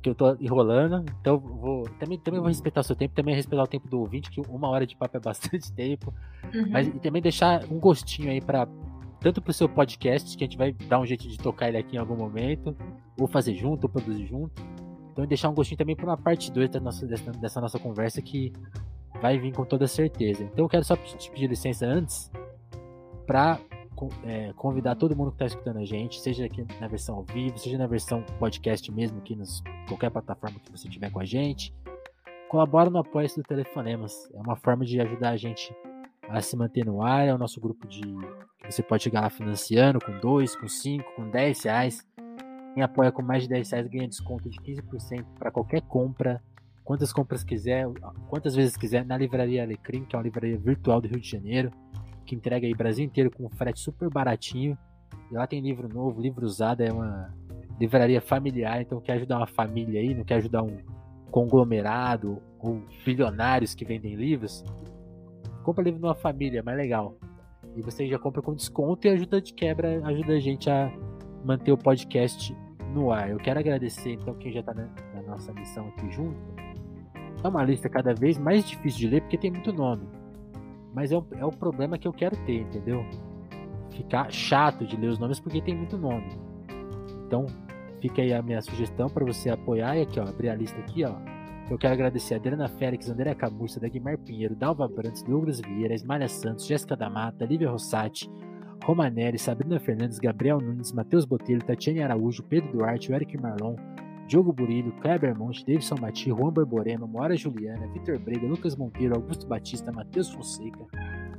[0.00, 1.04] que eu tô enrolando.
[1.20, 4.30] Então vou também, também vou respeitar o seu tempo, também respeitar o tempo do ouvinte,
[4.30, 6.14] que uma hora de papo é bastante tempo.
[6.54, 6.70] Uhum.
[6.70, 8.66] Mas e também deixar um gostinho aí para
[9.20, 11.96] tanto pro seu podcast, que a gente vai dar um jeito de tocar ele aqui
[11.96, 12.74] em algum momento,
[13.18, 14.62] ou fazer junto, ou produzir junto.
[15.12, 18.52] Então deixar um gostinho também para uma parte 2 dessa, dessa nossa conversa que
[19.20, 20.44] vai vir com toda certeza.
[20.44, 22.30] Então eu quero só te pedir licença antes
[23.26, 23.58] para
[24.24, 27.58] é, convidar todo mundo que está escutando a gente, seja aqui na versão ao vivo,
[27.58, 31.74] seja na versão podcast mesmo, aqui nos qualquer plataforma que você tiver com a gente.
[32.48, 34.30] Colabora no apoio do Telefonemas.
[34.32, 35.74] É uma forma de ajudar a gente
[36.28, 37.26] a se manter no ar.
[37.26, 41.04] É o nosso grupo de que você pode chegar lá financiando com 2, com 5,
[41.16, 42.06] com 10 reais.
[42.74, 46.42] Quem apoia com mais de 10 reais ganha desconto de 15% para qualquer compra
[46.84, 47.86] quantas compras quiser,
[48.28, 51.72] quantas vezes quiser, na Livraria Alecrim, que é uma livraria virtual do Rio de Janeiro,
[52.26, 54.76] que entrega aí o Brasil inteiro com um frete super baratinho.
[55.30, 57.34] E lá tem livro novo, livro usado, é uma
[57.80, 60.76] livraria familiar, então quer ajudar uma família aí, não quer ajudar um
[61.30, 64.62] conglomerado ou bilionários que vendem livros,
[65.64, 67.16] compra livro numa família, é mais legal.
[67.74, 70.92] E você já compra com desconto e ajuda de quebra, ajuda a gente a
[71.44, 72.54] manter o podcast
[72.92, 73.30] no ar.
[73.30, 76.63] Eu quero agradecer então quem já está na, na nossa missão aqui junto
[77.44, 80.08] é uma lista cada vez mais difícil de ler porque tem muito nome.
[80.94, 83.04] Mas é o, é problema que eu quero ter, entendeu?
[83.90, 86.28] Ficar chato de ler os nomes porque tem muito nome.
[87.26, 87.46] Então,
[88.00, 89.96] fica aí a minha sugestão para você apoiar.
[89.96, 91.14] E aqui, ó, abrir a lista aqui, ó.
[91.70, 96.28] Eu quero agradecer a Adriana Félix, André Camurça, Dagmar Pinheiro, Dalva Brandes, Douglas Vieira, Ismália
[96.28, 98.30] Santos, Jéssica da Mata, Lívia Rossati,
[98.84, 103.76] Romanelli, Sabrina Fernandes, Gabriel Nunes, Matheus Botelho, Tatiane Araújo, Pedro Duarte, Eric Marlon,
[104.26, 109.46] Diogo Burilho, Kleber Monte, Davidson Mati, Juan Borborema, Mora Juliana, Vitor Brega, Lucas Monteiro, Augusto
[109.46, 110.86] Batista, Matheus Fonseca,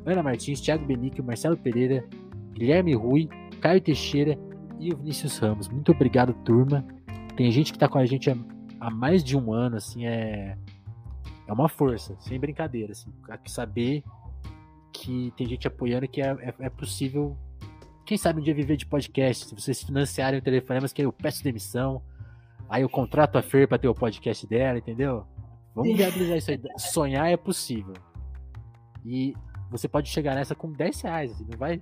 [0.05, 2.05] Ana Martins, Thiago Benício, Marcelo Pereira,
[2.53, 3.27] Guilherme Rui,
[3.59, 4.37] Caio Teixeira
[4.79, 5.67] e o Vinícius Ramos.
[5.67, 6.85] Muito obrigado, turma.
[7.35, 8.29] Tem gente que está com a gente
[8.79, 10.55] há, mais de um ano, assim, é,
[11.47, 13.11] é uma força, sem brincadeira, assim,
[13.47, 14.03] saber
[14.93, 17.35] que tem gente apoiando que é, é, é possível,
[18.05, 21.43] quem sabe um dia viver de podcast, se vocês financiarem o Telefonemas, que eu peço
[21.43, 22.01] demissão,
[22.69, 25.25] Aí eu contrato a Fer pra ter o podcast dela, entendeu?
[25.73, 26.61] Vamos viabilizar isso aí.
[26.77, 27.93] Sonhar é possível.
[29.03, 29.35] E
[29.69, 31.31] você pode chegar nessa com 10 reais.
[31.31, 31.81] Assim, não vai.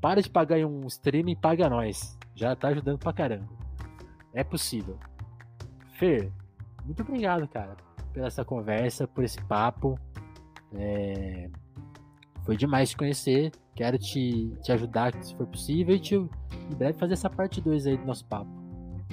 [0.00, 2.16] Para de pagar um streaming e paga nós.
[2.34, 3.48] Já tá ajudando pra caramba.
[4.32, 4.98] É possível.
[5.98, 6.30] Fer,
[6.84, 7.76] muito obrigado, cara,
[8.12, 9.98] pela essa conversa, por esse papo.
[10.74, 11.50] É...
[12.44, 13.50] Foi demais te conhecer.
[13.74, 17.86] Quero te, te ajudar se for possível e te, em breve fazer essa parte 2
[17.86, 18.65] aí do nosso papo.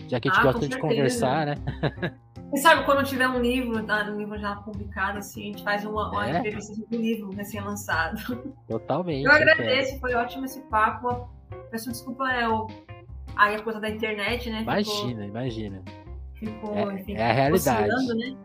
[0.07, 1.55] Já que a gente ah, gosta de conversar, né?
[2.53, 5.83] Quem sabe quando tiver um livro, tá, um livro já publicado, assim, a gente faz
[5.85, 6.37] uma, uma é?
[6.37, 8.43] entrevista do livro recém-lançado.
[8.67, 9.25] Totalmente.
[9.25, 11.27] Eu agradeço, foi ótimo esse papo.
[11.71, 12.67] Peço desculpa, é o,
[13.35, 14.61] aí a coisa da internet, né?
[14.61, 15.81] Imagina, ficou, imagina.
[16.35, 18.13] Ficou, é, enfim, é a realidade.
[18.15, 18.37] Né?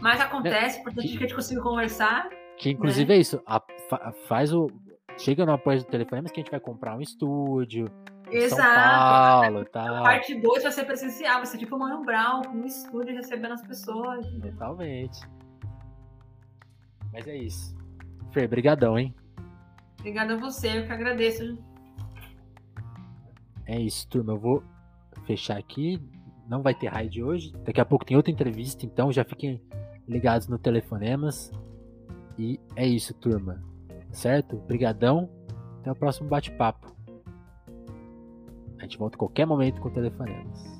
[0.00, 2.28] Mas acontece, importante que, a gente consiga conversar.
[2.58, 3.16] Que inclusive né?
[3.16, 3.62] é isso, a,
[4.28, 4.70] faz o.
[5.16, 7.90] Chega no apoio do telefone, mas que a gente vai comprar um estúdio,
[8.30, 8.60] Exato.
[8.60, 10.02] São Paulo, tá.
[10.02, 13.62] Parte 2 vai ser presencial, vai ser tipo o Mano Brown, um estúdio recebendo as
[13.62, 14.26] pessoas.
[14.40, 15.20] Totalmente.
[17.12, 17.76] Mas é isso.
[18.32, 19.14] Fer, brigadão, hein?
[19.98, 21.58] Obrigada a você, eu que agradeço.
[23.66, 24.32] É isso, turma.
[24.32, 24.64] Eu vou
[25.26, 26.00] fechar aqui.
[26.48, 27.52] Não vai ter raid hoje.
[27.64, 29.62] Daqui a pouco tem outra entrevista, então já fiquem
[30.08, 31.52] ligados no Telefonemas.
[32.38, 33.62] E é isso, turma.
[34.10, 34.56] Certo?
[34.56, 35.30] Brigadão.
[35.80, 36.94] Até o próximo bate-papo.
[38.90, 40.79] Gente volta a qualquer momento com Telefonemas.